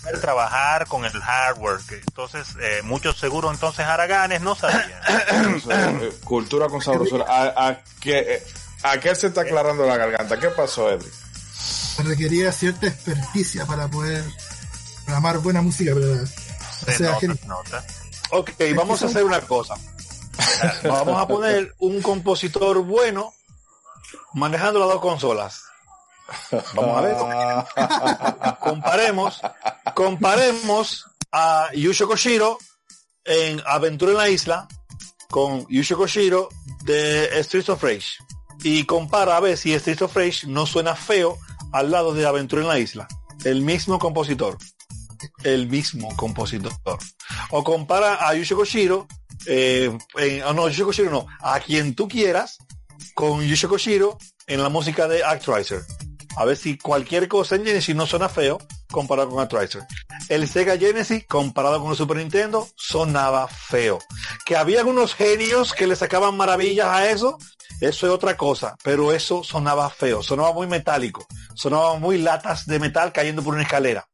Saber 0.00 0.18
trabajar 0.18 0.86
con 0.86 1.04
el 1.04 1.12
hardware. 1.12 1.80
entonces, 1.90 2.56
eh, 2.58 2.80
muchos 2.84 3.18
seguros 3.18 3.52
entonces 3.52 3.84
haraganes 3.84 4.40
no 4.40 4.54
sabían. 4.54 5.60
cultura 6.24 6.68
con 6.68 6.80
sabrosura. 6.80 7.26
A, 7.28 7.82
que, 8.00 8.18
eh, 8.18 8.46
Aquel 8.82 9.16
se 9.16 9.28
está 9.28 9.42
aclarando 9.42 9.86
la 9.86 9.96
garganta. 9.96 10.38
¿Qué 10.38 10.48
pasó, 10.48 10.90
Eddie? 10.90 11.10
Requería 11.98 12.52
cierta 12.52 12.86
experticia 12.86 13.66
para 13.66 13.88
poder 13.88 14.24
programar 15.04 15.38
buena 15.38 15.62
música, 15.62 15.94
¿verdad? 15.94 16.24
O 16.86 16.90
sea, 16.92 17.18
que... 17.18 17.28
Ok, 18.30 18.50
vamos 18.76 19.02
a 19.02 19.06
hacer 19.06 19.24
una 19.24 19.40
cosa. 19.40 19.74
Vamos 20.84 21.20
a 21.20 21.26
poner 21.26 21.74
un 21.78 22.00
compositor 22.02 22.78
bueno 22.84 23.32
manejando 24.34 24.78
las 24.78 24.88
dos 24.88 25.00
consolas. 25.00 25.62
Vamos 26.74 26.98
a 26.98 27.00
ver. 27.00 28.56
comparemos, 28.60 29.40
comparemos 29.94 31.06
a 31.32 31.70
Yusho 31.74 32.06
Koshiro 32.06 32.58
en 33.24 33.62
Aventura 33.66 34.12
en 34.12 34.18
la 34.18 34.28
Isla 34.28 34.68
con 35.30 35.66
Yusho 35.68 35.96
Koshiro 35.96 36.48
de 36.84 37.42
Streets 37.42 37.70
of 37.70 37.82
Rage. 37.82 38.18
Y 38.62 38.84
compara 38.84 39.36
a 39.36 39.40
ver 39.40 39.56
si 39.56 39.72
Streets 39.78 40.02
of 40.02 40.16
Rage 40.16 40.46
no 40.46 40.66
suena 40.66 40.94
feo 40.94 41.38
al 41.72 41.90
lado 41.90 42.14
de 42.14 42.26
Aventura 42.26 42.62
en 42.62 42.68
la 42.68 42.78
Isla. 42.78 43.08
El 43.44 43.62
mismo 43.62 43.98
compositor. 43.98 44.58
El 45.44 45.68
mismo 45.68 46.14
compositor. 46.16 46.98
O 47.50 47.62
compara 47.62 48.26
a 48.26 48.34
Yusho 48.34 48.56
Koshiro, 48.56 49.06
eh, 49.46 49.96
en, 50.16 50.40
no, 50.56 50.64
Koshiro 50.84 51.10
no, 51.10 51.26
a 51.40 51.60
quien 51.60 51.94
tú 51.94 52.08
quieras 52.08 52.58
con 53.14 53.42
Yusho 53.42 53.68
Koshiro 53.68 54.18
en 54.46 54.62
la 54.62 54.68
música 54.68 55.06
de 55.08 55.24
Actraiser. 55.24 55.82
A 56.36 56.44
ver 56.44 56.56
si 56.56 56.78
cualquier 56.78 57.28
cosa 57.28 57.56
en 57.56 57.64
Genesis 57.64 57.94
no 57.94 58.06
suena 58.06 58.28
feo 58.28 58.58
comparado 58.90 59.30
con 59.30 59.40
Actraiser. 59.40 59.86
El 60.28 60.48
Sega 60.48 60.76
Genesis 60.76 61.24
comparado 61.26 61.80
con 61.80 61.90
el 61.90 61.96
Super 61.96 62.18
Nintendo 62.18 62.68
sonaba 62.76 63.48
feo. 63.48 63.98
Que 64.44 64.56
había 64.56 64.80
algunos 64.80 65.14
genios 65.14 65.72
que 65.72 65.86
le 65.86 65.96
sacaban 65.96 66.36
maravillas 66.36 66.88
a 66.88 67.10
eso, 67.10 67.38
eso 67.80 68.06
es 68.06 68.12
otra 68.12 68.36
cosa, 68.36 68.76
pero 68.82 69.12
eso 69.12 69.44
sonaba 69.44 69.90
feo, 69.90 70.22
sonaba 70.22 70.52
muy 70.52 70.66
metálico, 70.66 71.26
sonaba 71.54 71.96
muy 71.98 72.18
latas 72.18 72.66
de 72.66 72.78
metal 72.78 73.12
cayendo 73.12 73.42
por 73.42 73.54
una 73.54 73.62
escalera. 73.62 74.08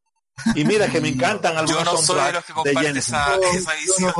Y 0.55 0.65
mira 0.65 0.89
que 0.89 1.01
me 1.01 1.09
encantan 1.11 1.57
algunos 1.57 1.85
yo 1.85 1.93
no 1.93 1.99
soy 1.99 2.25
de 2.25 2.33
los 2.33 2.45
que 2.45 2.53
comparten 2.53 2.97
esa, 2.97 3.37
esa 3.37 3.75
visión. 3.75 4.13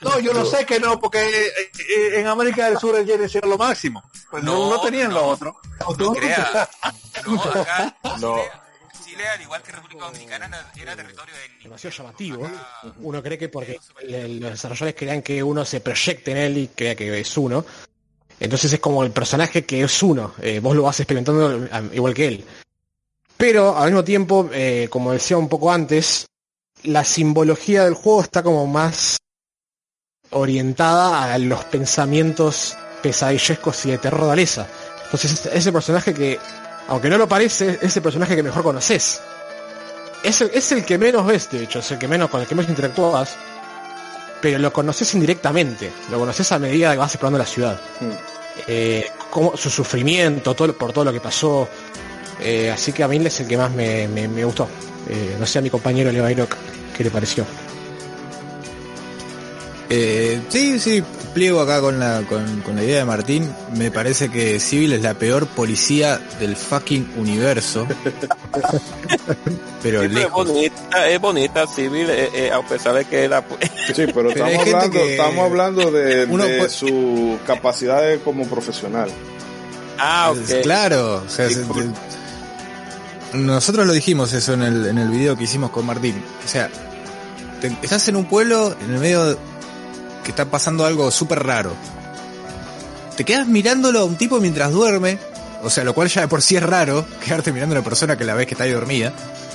No, 0.00 0.18
yo 0.18 0.34
no 0.34 0.44
sé 0.44 0.66
que 0.66 0.80
no, 0.80 0.98
porque 0.98 1.22
eh, 1.22 1.52
eh, 1.88 2.20
en 2.20 2.26
América 2.26 2.66
del 2.66 2.78
Sur 2.78 2.98
el 2.98 3.06
Genesis 3.06 3.36
era 3.36 3.48
lo 3.48 3.56
máximo. 3.56 4.02
Pues 4.30 4.42
no, 4.42 4.70
no, 4.70 4.80
tenían 4.80 5.10
no, 5.10 5.20
lo 5.20 5.26
otro. 5.28 5.56
No 5.98 6.12
crea. 6.12 6.68
No, 7.26 7.42
acá 7.42 7.96
no. 8.18 8.36
Chile, 9.22 9.28
al 9.28 9.42
igual 9.42 9.62
que 9.62 9.72
República 9.72 10.06
Dominicana, 10.06 10.70
era 10.80 10.96
territorio 10.96 11.34
de 11.34 11.62
demasiado 11.62 11.96
llamativo. 11.96 12.50
Uno 13.00 13.22
cree 13.22 13.38
que 13.38 13.48
porque 13.48 13.78
los 14.08 14.50
desarrolladores 14.50 14.94
crean 14.94 15.22
que 15.22 15.42
uno 15.42 15.64
se 15.64 15.80
proyecte 15.80 16.32
en 16.32 16.36
él 16.38 16.58
y 16.58 16.68
crea 16.68 16.94
que 16.94 17.20
es 17.20 17.36
uno. 17.36 17.64
Entonces 18.40 18.72
es 18.72 18.80
como 18.80 19.04
el 19.04 19.12
personaje 19.12 19.64
que 19.64 19.82
es 19.82 20.02
uno. 20.02 20.34
Eh, 20.42 20.60
vos 20.60 20.74
lo 20.74 20.82
vas 20.82 20.98
experimentando 20.98 21.68
igual 21.92 22.14
que 22.14 22.28
él. 22.28 22.44
Pero 23.36 23.76
al 23.76 23.86
mismo 23.90 24.04
tiempo, 24.04 24.50
eh, 24.52 24.88
como 24.90 25.12
decía 25.12 25.36
un 25.36 25.48
poco 25.48 25.72
antes, 25.72 26.26
la 26.84 27.04
simbología 27.04 27.84
del 27.84 27.94
juego 27.94 28.22
está 28.22 28.42
como 28.42 28.66
más 28.66 29.18
orientada 30.30 31.32
a 31.32 31.38
los 31.38 31.64
pensamientos 31.64 32.76
pesadillescos 33.02 33.86
y 33.86 33.90
de 33.92 33.98
terror 33.98 34.26
de 34.26 34.32
Alesa. 34.32 34.68
Entonces 35.04 35.46
ese 35.46 35.72
personaje 35.72 36.14
que, 36.14 36.38
aunque 36.88 37.08
no 37.08 37.18
lo 37.18 37.28
parece, 37.28 37.78
es 37.80 37.96
el 37.96 38.02
personaje 38.02 38.36
que 38.36 38.42
mejor 38.42 38.62
conoces. 38.62 39.20
Es 40.22 40.40
el, 40.40 40.50
es 40.54 40.72
el 40.72 40.84
que 40.84 40.98
menos 40.98 41.26
ves, 41.26 41.50
de 41.50 41.64
hecho, 41.64 41.80
es 41.80 41.90
el 41.90 41.98
que 41.98 42.08
menos, 42.08 42.30
con 42.30 42.40
el 42.40 42.46
que 42.46 42.54
menos 42.54 42.70
interactúas, 42.70 43.36
pero 44.40 44.58
lo 44.58 44.72
conoces 44.72 45.14
indirectamente, 45.14 45.92
lo 46.10 46.18
conoces 46.18 46.50
a 46.52 46.58
medida 46.58 46.92
que 46.92 46.98
vas 46.98 47.12
explorando 47.12 47.38
la 47.38 47.46
ciudad. 47.46 47.80
Eh, 48.66 49.06
como, 49.30 49.56
su 49.56 49.70
sufrimiento, 49.70 50.54
todo, 50.54 50.72
por 50.74 50.92
todo 50.92 51.04
lo 51.04 51.12
que 51.12 51.20
pasó, 51.20 51.68
eh, 52.40 52.70
así 52.70 52.92
que 52.92 53.02
a 53.02 53.08
mí 53.08 53.16
es 53.24 53.40
el 53.40 53.46
que 53.46 53.56
más 53.56 53.70
me, 53.70 54.08
me, 54.08 54.44
gustó. 54.44 54.68
Eh, 55.08 55.36
no 55.38 55.46
sé 55.46 55.58
a 55.58 55.62
mi 55.62 55.70
compañero 55.70 56.12
Leo 56.12 56.24
Ayrock 56.24 56.56
qué 56.96 57.04
le 57.04 57.10
pareció. 57.10 57.46
Eh, 59.94 60.40
sí, 60.48 60.80
sí, 60.80 61.04
pliego 61.34 61.60
acá 61.60 61.82
con 61.82 62.00
la, 62.00 62.22
con, 62.26 62.64
la 62.74 62.82
idea 62.82 63.00
de 63.00 63.04
Martín. 63.04 63.54
Me 63.76 63.90
parece 63.90 64.30
que 64.30 64.58
Civil 64.58 64.94
es 64.94 65.02
la 65.02 65.12
peor 65.12 65.46
policía 65.46 66.18
del 66.40 66.56
fucking 66.56 67.12
universo. 67.18 67.86
pero 69.82 70.02
es 70.02 70.30
bonita, 70.30 71.08
es 71.10 71.20
bonita 71.20 71.66
Civil, 71.66 72.08
a 72.50 72.66
pesar 72.66 72.94
de 72.94 73.04
que 73.04 73.28
la... 73.28 73.44
sí, 73.94 74.06
pero, 74.14 74.30
estamos, 74.30 74.66
hablando, 74.66 74.98
estamos 74.98 75.44
hablando 75.44 75.90
de, 75.90 76.68
su 76.70 77.38
capacidad 77.46 78.02
como 78.24 78.46
profesional. 78.46 79.10
Ah, 79.98 80.32
ok. 80.32 80.62
Claro, 80.62 81.22
o 81.26 81.28
sea, 81.28 81.48
nosotros 83.34 83.86
lo 83.86 83.92
dijimos 83.92 84.32
eso 84.32 84.54
en 84.54 84.62
el, 84.62 84.86
en 84.86 84.96
el 84.96 85.10
video 85.10 85.36
que 85.36 85.44
hicimos 85.44 85.70
con 85.70 85.84
Martín. 85.84 86.14
O 86.42 86.48
sea, 86.48 86.70
estás 87.82 88.08
en 88.08 88.16
un 88.16 88.24
pueblo 88.24 88.74
en 88.80 88.94
el 88.94 89.00
medio 89.00 89.51
que 90.22 90.30
está 90.30 90.46
pasando 90.46 90.84
algo 90.84 91.10
súper 91.10 91.42
raro. 91.42 91.72
Te 93.16 93.24
quedas 93.24 93.46
mirándolo 93.46 94.00
a 94.00 94.04
un 94.04 94.16
tipo 94.16 94.40
mientras 94.40 94.72
duerme, 94.72 95.18
o 95.62 95.70
sea, 95.70 95.84
lo 95.84 95.94
cual 95.94 96.08
ya 96.08 96.22
de 96.22 96.28
por 96.28 96.42
sí 96.42 96.56
es 96.56 96.62
raro, 96.62 97.06
quedarte 97.24 97.52
mirando 97.52 97.74
a 97.74 97.78
una 97.78 97.84
persona 97.84 98.16
que 98.16 98.24
la 98.24 98.34
ves 98.34 98.46
que 98.46 98.54
está 98.54 98.64
ahí 98.64 98.70
dormida. 98.70 99.12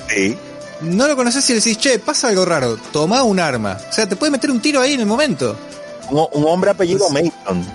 Sí. 0.08 0.36
No 0.80 1.08
lo 1.08 1.16
conoces 1.16 1.48
y 1.50 1.54
le 1.54 1.60
decís, 1.60 1.78
che, 1.78 1.98
pasa 1.98 2.28
algo 2.28 2.44
raro, 2.44 2.76
toma 2.92 3.24
un 3.24 3.40
arma. 3.40 3.76
O 3.90 3.92
sea, 3.92 4.08
te 4.08 4.14
puede 4.16 4.30
meter 4.30 4.50
un 4.50 4.60
tiro 4.60 4.80
ahí 4.80 4.92
en 4.92 5.00
el 5.00 5.06
momento. 5.06 5.56
Un, 6.10 6.44
hombre 6.46 6.70
apellido 6.70 7.08
Mason. 7.10 7.66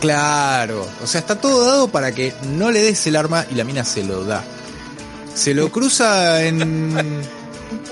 Claro, 0.00 0.86
o 1.02 1.06
sea, 1.06 1.20
está 1.20 1.36
todo 1.36 1.66
dado 1.66 1.88
para 1.88 2.12
que 2.12 2.32
no 2.50 2.70
le 2.70 2.82
des 2.82 3.06
el 3.06 3.16
arma 3.16 3.44
y 3.50 3.54
la 3.54 3.64
mina 3.64 3.84
se 3.84 4.04
lo 4.04 4.24
da. 4.24 4.42
Se 5.34 5.54
lo 5.54 5.70
cruza 5.70 6.44
en. 6.44 7.22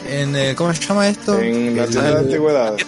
En 0.09 0.37
eh, 0.37 0.55
¿Cómo 0.55 0.73
se 0.75 0.83
llama 0.83 1.09
esto? 1.09 1.39
En 1.41 1.77
la 1.77 1.87
tienda 1.87 2.11
de 2.11 2.19
antigüedades. 2.19 2.87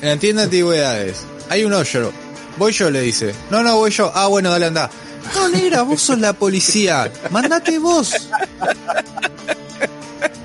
En 0.00 0.08
la 0.08 0.16
tienda 0.16 0.42
de 0.42 0.44
antigüedades. 0.44 1.16
Hay 1.48 1.64
un 1.64 1.72
hoyo. 1.72 2.12
Voy 2.56 2.72
yo, 2.72 2.90
le 2.90 3.00
dice. 3.00 3.34
No, 3.50 3.62
no, 3.62 3.76
voy 3.76 3.90
yo. 3.90 4.10
Ah, 4.14 4.26
bueno, 4.26 4.50
dale, 4.50 4.66
anda. 4.66 4.90
No, 5.34 5.48
negra, 5.48 5.82
vos 5.82 6.02
sos 6.02 6.18
la 6.18 6.32
policía. 6.32 7.10
Mándate 7.30 7.78
vos. 7.78 8.12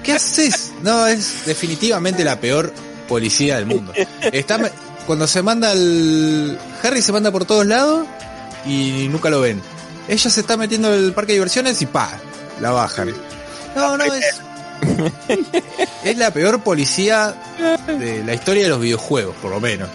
¿Qué 0.03 0.13
haces? 0.13 0.73
No, 0.81 1.07
es 1.07 1.45
definitivamente 1.45 2.23
la 2.23 2.39
peor 2.39 2.71
policía 3.07 3.55
del 3.55 3.65
mundo. 3.65 3.93
Está, 4.21 4.59
cuando 5.05 5.27
se 5.27 5.41
manda 5.41 5.71
el... 5.71 6.57
Harry 6.83 7.01
se 7.01 7.11
manda 7.11 7.31
por 7.31 7.45
todos 7.45 7.65
lados 7.65 8.05
y 8.65 9.07
nunca 9.09 9.29
lo 9.29 9.41
ven. 9.41 9.61
Ella 10.07 10.29
se 10.29 10.41
está 10.41 10.55
metiendo 10.55 10.93
en 10.93 11.05
el 11.05 11.13
parque 11.13 11.33
de 11.33 11.39
diversiones 11.39 11.81
y 11.81 11.85
pa, 11.85 12.09
la 12.61 12.71
bajan. 12.71 13.13
No, 13.75 13.97
no, 13.97 14.03
es. 14.05 14.41
Es 16.03 16.17
la 16.17 16.31
peor 16.31 16.61
policía 16.61 17.33
de 17.87 18.23
la 18.23 18.33
historia 18.33 18.63
de 18.63 18.69
los 18.69 18.79
videojuegos, 18.79 19.35
por 19.41 19.51
lo 19.51 19.59
menos. 19.59 19.89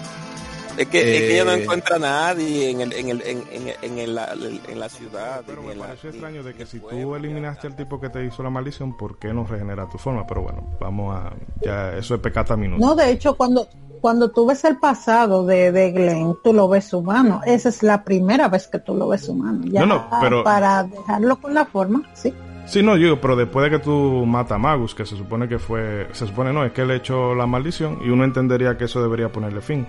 Es 0.77 0.89
que, 0.89 1.01
es 1.01 1.21
que 1.21 1.35
ella 1.35 1.45
no 1.45 1.53
eh, 1.53 1.63
encuentra 1.63 1.97
a 1.97 1.99
nadie 1.99 2.71
en, 2.71 2.81
el, 2.81 2.95
en, 2.95 3.11
el, 3.11 3.23
en, 3.27 3.43
en, 3.83 3.99
en, 3.99 4.15
la, 4.15 4.33
en 4.33 4.81
la 4.81 4.89
ciudad. 4.89 5.43
Pero 5.47 5.63
me 5.63 5.75
pareció 5.75 6.09
extraño 6.09 6.43
de 6.43 6.55
que 6.55 6.65
si 6.65 6.79
tú 6.81 7.15
eliminaste 7.15 7.67
al 7.67 7.77
tipo 7.77 8.01
que 8.01 8.09
te 8.09 8.25
hizo 8.25 8.43
la 8.43 8.49
maldición, 8.49 8.97
¿por 8.97 9.19
qué 9.19 9.35
no 9.35 9.45
regenera 9.45 9.87
tu 9.91 9.99
forma? 9.99 10.27
Pero 10.27 10.43
bueno, 10.43 10.67
vamos 10.81 11.15
a. 11.15 11.35
Ya, 11.61 11.93
eso 11.93 12.15
es 12.15 12.21
pecata 12.23 12.57
minuto. 12.57 12.83
No, 12.83 12.95
de 12.95 13.11
hecho, 13.11 13.37
cuando, 13.37 13.69
cuando 14.01 14.31
tú 14.31 14.47
ves 14.47 14.65
el 14.65 14.79
pasado 14.79 15.45
de, 15.45 15.73
de 15.73 15.93
Glenn, 15.93 16.39
tú 16.43 16.55
lo 16.55 16.67
ves 16.69 16.91
humano. 16.95 17.43
Esa 17.45 17.69
es 17.69 17.83
la 17.83 18.03
primera 18.03 18.49
vez 18.49 18.67
que 18.67 18.79
tú 18.79 18.95
lo 18.95 19.09
ves 19.09 19.29
humano. 19.29 19.61
Ya 19.67 19.85
no, 19.85 19.87
no, 19.97 20.09
pero... 20.23 20.43
Para 20.43 20.85
dejarlo 20.85 21.39
con 21.39 21.53
la 21.53 21.67
forma, 21.67 22.11
sí. 22.15 22.33
Sí, 22.67 22.83
no, 22.83 22.97
yo, 22.97 23.21
pero 23.21 23.37
después 23.37 23.65
de 23.65 23.77
que 23.77 23.85
tú 23.85 24.25
matas 24.25 24.53
a 24.53 24.59
Magus, 24.59 24.95
que 24.95 25.05
se 25.05 25.17
supone 25.17 25.49
que 25.49 25.59
fue, 25.59 26.09
se 26.13 26.27
supone 26.27 26.53
no, 26.53 26.65
es 26.65 26.73
que 26.73 26.83
él 26.83 26.91
echó 26.93 27.35
la 27.35 27.47
maldición 27.47 27.99
y 28.05 28.11
uno 28.11 28.25
entendería 28.25 28.79
que 28.79 28.85
eso 28.85 29.03
debería 29.03 29.31
ponerle 29.31 29.61
fin. 29.61 29.87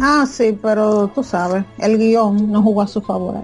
Ah, 0.00 0.24
sí, 0.26 0.58
pero 0.60 1.08
tú 1.08 1.22
sabes, 1.22 1.64
el 1.78 1.98
guion 1.98 2.50
no 2.52 2.62
jugó 2.62 2.82
a 2.82 2.86
su 2.86 3.00
favor. 3.00 3.42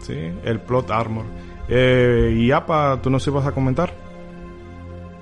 Sí, 0.00 0.30
el 0.44 0.60
plot 0.60 0.90
armor. 0.90 1.24
Eh, 1.68 2.34
y 2.36 2.50
Apa, 2.50 2.98
¿tú 3.02 3.08
nos 3.08 3.26
ibas 3.26 3.46
a 3.46 3.52
comentar? 3.52 3.92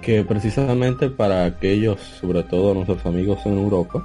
Que 0.00 0.24
precisamente 0.24 1.10
para 1.10 1.44
aquellos, 1.44 2.00
sobre 2.00 2.42
todo 2.42 2.74
nuestros 2.74 3.04
amigos 3.04 3.38
en 3.44 3.58
Europa, 3.58 4.04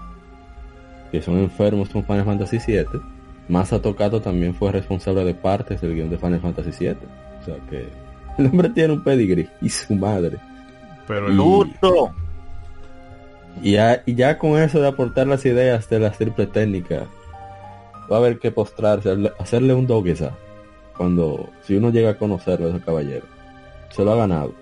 que 1.11 1.21
son 1.21 1.37
enfermos 1.37 1.89
con 1.89 2.03
Final 2.05 2.25
Fantasy 2.25 2.59
VII, 2.59 3.01
Masa 3.47 3.81
Tocato 3.81 4.21
también 4.21 4.55
fue 4.55 4.71
responsable 4.71 5.23
de 5.23 5.33
partes 5.33 5.81
del 5.81 5.95
guion 5.95 6.09
de 6.09 6.17
Final 6.17 6.41
Fantasy 6.41 6.71
VII. 6.79 6.97
O 7.41 7.45
sea 7.45 7.55
que 7.69 7.87
el 8.37 8.47
hombre 8.47 8.69
tiene 8.69 8.93
un 8.93 9.03
pedigree 9.03 9.49
y 9.61 9.69
su 9.69 9.93
madre. 9.95 10.37
Pero 11.07 11.27
el 11.27 11.35
luto. 11.35 12.13
Y 13.61 13.73
ya, 13.73 14.01
y 14.05 14.15
ya 14.15 14.37
con 14.37 14.59
eso 14.59 14.81
de 14.81 14.87
aportar 14.87 15.27
las 15.27 15.45
ideas 15.45 15.89
de 15.89 15.99
las 15.99 16.17
triple 16.17 16.47
técnicas, 16.47 17.03
va 18.11 18.17
a 18.17 18.19
haber 18.19 18.39
que 18.39 18.51
postrarse, 18.51 19.31
hacerle 19.39 19.73
un 19.73 19.87
doguesa 19.87 20.33
cuando 20.97 21.49
si 21.63 21.75
uno 21.75 21.89
llega 21.89 22.11
a 22.11 22.17
conocerlo 22.17 22.69
ese 22.69 22.81
caballero. 22.81 23.25
Se 23.89 24.03
lo 24.03 24.13
ha 24.13 24.15
ganado. 24.15 24.53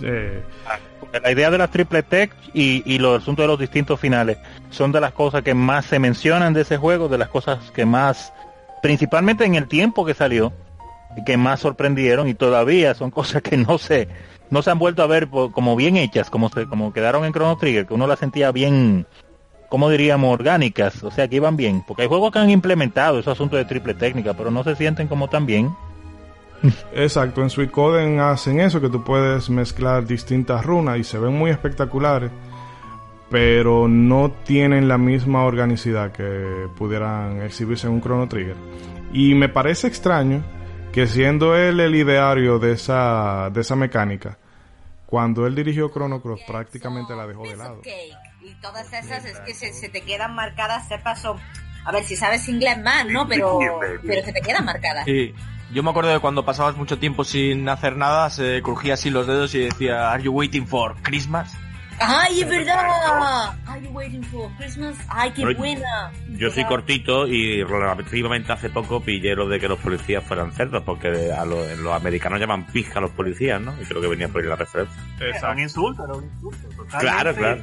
La 0.00 1.30
idea 1.30 1.50
de 1.50 1.58
las 1.58 1.70
triple 1.70 2.02
tech 2.02 2.32
y, 2.54 2.82
y 2.92 2.98
los 2.98 3.22
asuntos 3.22 3.44
de 3.44 3.48
los 3.48 3.58
distintos 3.58 4.00
finales. 4.00 4.38
Son 4.72 4.90
de 4.92 5.00
las 5.00 5.12
cosas 5.12 5.42
que 5.42 5.54
más 5.54 5.86
se 5.86 5.98
mencionan 5.98 6.52
de 6.52 6.62
ese 6.62 6.76
juego, 6.76 7.08
de 7.08 7.18
las 7.18 7.28
cosas 7.28 7.70
que 7.70 7.84
más, 7.84 8.32
principalmente 8.82 9.44
en 9.44 9.54
el 9.54 9.68
tiempo 9.68 10.04
que 10.04 10.14
salió, 10.14 10.52
que 11.26 11.36
más 11.36 11.60
sorprendieron 11.60 12.28
y 12.28 12.34
todavía 12.34 12.94
son 12.94 13.10
cosas 13.12 13.42
que 13.42 13.56
no 13.56 13.78
se, 13.78 14.08
no 14.50 14.62
se 14.62 14.70
han 14.70 14.78
vuelto 14.78 15.02
a 15.02 15.06
ver 15.06 15.28
como 15.28 15.76
bien 15.76 15.96
hechas, 15.96 16.30
como 16.30 16.48
se, 16.48 16.66
como 16.66 16.92
quedaron 16.92 17.24
en 17.24 17.32
Chrono 17.32 17.56
Trigger, 17.56 17.86
que 17.86 17.94
uno 17.94 18.06
las 18.06 18.18
sentía 18.18 18.50
bien, 18.50 19.06
como 19.68 19.88
diríamos, 19.88 20.32
orgánicas, 20.32 21.02
o 21.02 21.10
sea, 21.10 21.28
que 21.28 21.36
iban 21.36 21.56
bien, 21.56 21.84
porque 21.86 22.02
hay 22.02 22.08
juegos 22.08 22.32
que 22.32 22.38
han 22.38 22.50
implementado 22.50 23.18
esos 23.18 23.32
asuntos 23.32 23.58
de 23.58 23.64
triple 23.64 23.94
técnica, 23.94 24.34
pero 24.34 24.50
no 24.50 24.64
se 24.64 24.74
sienten 24.74 25.08
como 25.08 25.28
tan 25.28 25.46
bien. 25.46 25.74
Exacto, 26.94 27.42
en 27.42 27.50
Suicoden 27.50 28.20
hacen 28.20 28.60
eso, 28.60 28.80
que 28.80 28.88
tú 28.88 29.02
puedes 29.02 29.50
mezclar 29.50 30.06
distintas 30.06 30.64
runas 30.64 30.98
y 30.98 31.04
se 31.04 31.18
ven 31.18 31.36
muy 31.36 31.50
espectaculares, 31.50 32.30
pero 33.32 33.88
no 33.88 34.30
tienen 34.44 34.88
la 34.88 34.98
misma 34.98 35.44
organicidad 35.44 36.12
que 36.12 36.68
pudieran 36.76 37.40
exhibirse 37.40 37.86
en 37.86 37.94
un 37.94 38.02
Chrono 38.02 38.28
Trigger. 38.28 38.56
Y 39.10 39.34
me 39.34 39.48
parece 39.48 39.88
extraño 39.88 40.44
que 40.92 41.06
siendo 41.06 41.56
él 41.56 41.80
el 41.80 41.94
ideario 41.94 42.58
de 42.58 42.72
esa, 42.72 43.48
de 43.50 43.62
esa 43.62 43.74
mecánica, 43.74 44.36
cuando 45.06 45.46
él 45.46 45.54
dirigió 45.54 45.88
Chrono 45.90 46.20
Cross 46.20 46.42
prácticamente 46.46 47.16
la 47.16 47.26
dejó 47.26 47.48
de 47.48 47.56
lado. 47.56 47.80
Y 48.42 48.54
todas 48.60 48.92
esas 48.92 49.24
es 49.24 49.40
que 49.40 49.54
se, 49.54 49.88
te 49.88 50.02
quedan 50.02 50.34
marcadas, 50.34 50.86
se 50.88 50.98
pasó. 50.98 51.36
A 51.86 51.90
ver, 51.92 52.04
si 52.04 52.16
sabes 52.16 52.46
inglés 52.50 52.82
más, 52.82 53.06
¿no? 53.06 53.26
Pero, 53.26 53.58
pero 54.06 54.24
se 54.26 54.32
te 54.34 54.42
quedan 54.42 54.66
marcadas. 54.66 55.06
Sí. 55.06 55.34
Yo 55.72 55.82
me 55.82 55.88
acuerdo 55.88 56.10
de 56.10 56.20
cuando 56.20 56.44
pasabas 56.44 56.76
mucho 56.76 56.98
tiempo 56.98 57.24
sin 57.24 57.66
hacer 57.66 57.96
nada, 57.96 58.28
se 58.28 58.60
crujía 58.60 58.92
así 58.92 59.08
los 59.08 59.26
dedos 59.26 59.54
y 59.54 59.60
decía, 59.60 60.12
¿Are 60.12 60.22
you 60.22 60.32
waiting 60.32 60.66
for 60.66 60.96
Christmas? 61.00 61.56
¡Ay, 62.00 62.40
es 62.40 62.48
verdad! 62.48 63.54
¿Are 63.66 63.80
you 63.80 63.90
waiting 63.90 64.22
for 64.24 64.50
Christmas? 64.56 64.96
¡Ay, 65.08 65.30
qué 65.32 65.54
buena! 65.54 66.12
Yo 66.30 66.50
soy 66.50 66.64
cortito 66.64 67.26
y 67.26 67.62
relativamente 67.62 68.52
hace 68.52 68.70
poco 68.70 69.00
pillé 69.00 69.34
lo 69.34 69.48
de 69.48 69.60
que 69.60 69.68
los 69.68 69.78
policías 69.78 70.24
fueran 70.24 70.52
cerdos, 70.52 70.82
porque 70.84 71.32
a 71.32 71.44
los, 71.44 71.68
americanos 71.92 72.40
llaman 72.40 72.66
pija 72.66 72.98
a 72.98 73.02
los 73.02 73.10
policías, 73.12 73.60
¿no? 73.60 73.74
Y 73.80 73.84
creo 73.84 74.00
que 74.00 74.08
venía 74.08 74.28
por 74.28 74.42
ahí 74.42 74.48
la 74.48 74.56
referencia. 74.56 75.02
Era 75.20 75.50
un 75.50 75.58
insulto, 75.60 76.04
era 76.04 76.14
un 76.14 76.24
insulto. 76.24 76.86
Claro, 76.98 77.34
claro. 77.34 77.62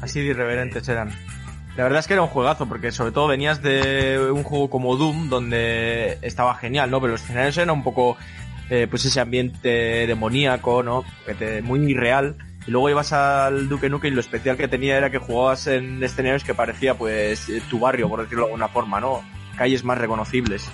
Así 0.00 0.20
de 0.20 0.26
irreverentes 0.26 0.88
eran. 0.88 1.10
La 1.76 1.84
verdad 1.84 2.00
es 2.00 2.06
que 2.06 2.12
era 2.12 2.22
un 2.22 2.28
juegazo, 2.28 2.68
porque 2.68 2.92
sobre 2.92 3.10
todo 3.10 3.26
venías 3.26 3.62
de 3.62 4.30
un 4.30 4.44
juego 4.44 4.70
como 4.70 4.96
Doom, 4.96 5.28
donde 5.28 6.18
estaba 6.22 6.54
genial, 6.54 6.90
¿no? 6.90 7.00
Pero 7.00 7.12
los 7.12 7.22
escenarios 7.22 7.56
eran 7.56 7.70
un 7.70 7.82
poco, 7.82 8.16
eh, 8.70 8.86
pues 8.88 9.04
ese 9.04 9.20
ambiente 9.20 10.06
demoníaco, 10.06 10.82
¿no? 10.82 11.04
Muy 11.62 11.90
irreal. 11.90 12.36
Y 12.66 12.70
luego 12.70 12.90
ibas 12.90 13.12
al 13.12 13.68
Duke 13.68 13.90
Nukem 13.90 14.12
y 14.12 14.14
lo 14.14 14.20
especial 14.20 14.56
que 14.56 14.68
tenía 14.68 14.96
era 14.96 15.10
que 15.10 15.18
jugabas 15.18 15.66
en 15.66 16.02
escenarios 16.02 16.44
que 16.44 16.54
parecía, 16.54 16.94
pues, 16.94 17.50
tu 17.68 17.78
barrio, 17.78 18.08
por 18.08 18.22
decirlo 18.22 18.44
de 18.44 18.52
alguna 18.52 18.68
forma, 18.68 19.00
¿no? 19.00 19.22
Calles 19.56 19.84
más 19.84 19.98
reconocibles. 19.98 20.66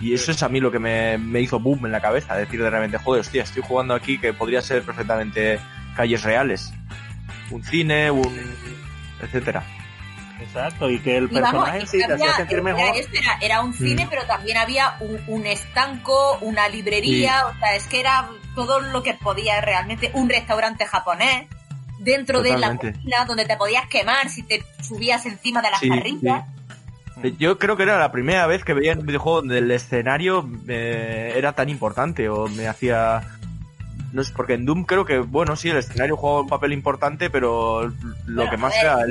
Y 0.00 0.14
eso 0.14 0.32
es 0.32 0.42
a 0.42 0.48
mí 0.48 0.60
lo 0.60 0.70
que 0.70 0.78
me, 0.78 1.18
me 1.18 1.40
hizo 1.40 1.58
boom 1.58 1.86
en 1.86 1.92
la 1.92 2.00
cabeza, 2.00 2.36
decir 2.36 2.62
de 2.62 2.70
repente, 2.70 2.98
joder, 2.98 3.20
hostia, 3.20 3.42
estoy 3.42 3.62
jugando 3.66 3.94
aquí 3.94 4.18
que 4.18 4.32
podría 4.32 4.62
ser 4.62 4.82
perfectamente 4.82 5.60
calles 5.96 6.22
reales. 6.22 6.72
Un 7.50 7.62
cine, 7.64 8.10
un... 8.10 8.56
etcétera. 9.20 9.64
Exacto, 10.40 10.88
y 10.88 11.00
que 11.00 11.16
el 11.16 11.28
personaje 11.28 11.86
sí 11.86 11.98
te 11.98 12.12
hacía 12.12 12.36
sentir 12.36 12.62
mejor. 12.62 12.94
Era, 13.40 13.60
un 13.60 13.74
cine, 13.74 14.06
mm. 14.06 14.08
pero 14.08 14.24
también 14.24 14.56
había 14.56 14.96
un, 15.26 15.46
estanco, 15.46 16.38
una 16.40 16.68
librería, 16.68 17.46
o 17.46 17.58
sea, 17.58 17.74
es 17.74 17.86
que 17.86 18.00
era 18.00 18.28
todo 18.66 18.80
lo 18.80 19.02
que 19.04 19.14
podía 19.14 19.60
realmente, 19.60 20.10
un 20.14 20.28
restaurante 20.28 20.84
japonés, 20.84 21.46
dentro 22.00 22.42
de 22.42 22.58
la 22.58 22.76
cocina, 22.76 23.24
donde 23.26 23.44
te 23.44 23.56
podías 23.56 23.86
quemar 23.86 24.28
si 24.28 24.42
te 24.42 24.64
subías 24.82 25.24
encima 25.26 25.62
de 25.62 25.70
las 25.70 25.80
parrillas. 25.80 26.44
Yo 27.38 27.58
creo 27.58 27.76
que 27.76 27.82
era 27.84 27.98
la 27.98 28.12
primera 28.12 28.46
vez 28.46 28.64
que 28.64 28.74
veía 28.74 28.92
un 28.92 29.06
videojuego 29.06 29.40
donde 29.40 29.58
el 29.58 29.70
escenario 29.70 30.48
eh, 30.68 31.34
era 31.36 31.52
tan 31.52 31.68
importante 31.68 32.28
o 32.28 32.46
me 32.48 32.68
hacía 32.68 33.22
no 34.12 34.22
es 34.22 34.30
porque 34.30 34.54
en 34.54 34.64
Doom 34.64 34.84
creo 34.84 35.04
que, 35.04 35.18
bueno, 35.18 35.56
sí, 35.56 35.68
el 35.68 35.76
escenario 35.76 36.16
juega 36.16 36.40
un 36.40 36.48
papel 36.48 36.72
importante, 36.72 37.30
pero 37.30 37.92
lo 38.26 38.50
que 38.50 38.56
más 38.56 38.74
era 38.76 39.02
el 39.02 39.10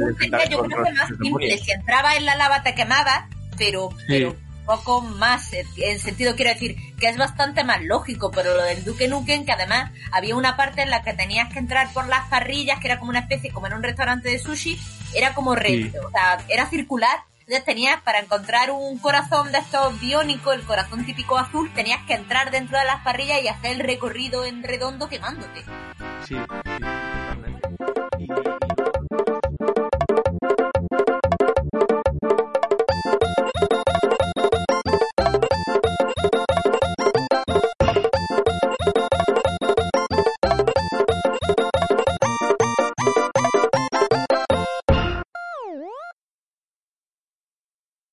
Yo 0.50 0.64
creo 0.64 0.84
que 0.84 0.94
más 0.94 1.10
simple, 1.22 1.58
si 1.58 1.72
entraba 1.72 2.16
en 2.16 2.26
la 2.26 2.36
lava 2.36 2.64
te 2.64 2.74
quemaba, 2.74 3.28
pero, 3.58 3.90
pero 4.08 4.36
poco 4.68 5.02
más, 5.02 5.52
en 5.54 6.00
sentido 6.00 6.36
quiero 6.36 6.52
decir 6.52 6.76
que 7.00 7.08
es 7.08 7.18
bastante 7.18 7.64
más 7.64 7.82
lógico, 7.82 8.30
pero 8.30 8.54
lo 8.54 8.64
del 8.64 8.84
Duke 8.84 9.08
Nukem, 9.08 9.46
que 9.46 9.54
además 9.54 9.92
había 10.12 10.36
una 10.36 10.56
parte 10.56 10.84
en 10.84 10.92
la 10.92 11.02
que 11.02 11.14
tenías 11.14 11.52
que 11.52 11.58
entrar 11.58 11.92
por 11.94 12.08
las 12.08 12.28
parrillas, 12.30 12.80
que 12.80 12.88
era 12.88 13.00
como 13.00 13.10
una 13.10 13.22
especie, 13.22 13.52
como 13.52 13.66
en 13.66 13.74
un 13.74 13.82
restaurante 13.82 14.30
de 14.30 14.38
sushi, 14.38 14.80
era 15.16 15.34
como 15.34 15.56
recto, 15.56 16.06
o 16.06 16.12
sea, 16.12 16.38
era 16.50 16.70
circular, 16.70 17.18
entonces 17.40 17.64
tenías, 17.64 18.02
para 18.02 18.20
encontrar 18.20 18.72
un 18.72 19.00
corazón 19.00 19.54
de 19.54 19.60
estos 19.60 19.98
biónicos, 20.02 20.54
el 20.54 20.64
corazón 20.64 21.06
típico 21.06 21.38
azul, 21.38 21.72
tenías 21.74 22.06
que 22.06 22.14
entrar 22.14 22.52
dentro 22.52 22.78
de 22.78 22.84
las 22.84 23.02
parrillas 23.04 23.42
y 23.42 23.48
hacer 23.48 23.72
el 23.72 23.80
recorrido 23.80 24.44
en 24.44 24.64
redondo 24.64 25.08
quemándote. 25.08 25.64
Sí. 26.28 26.36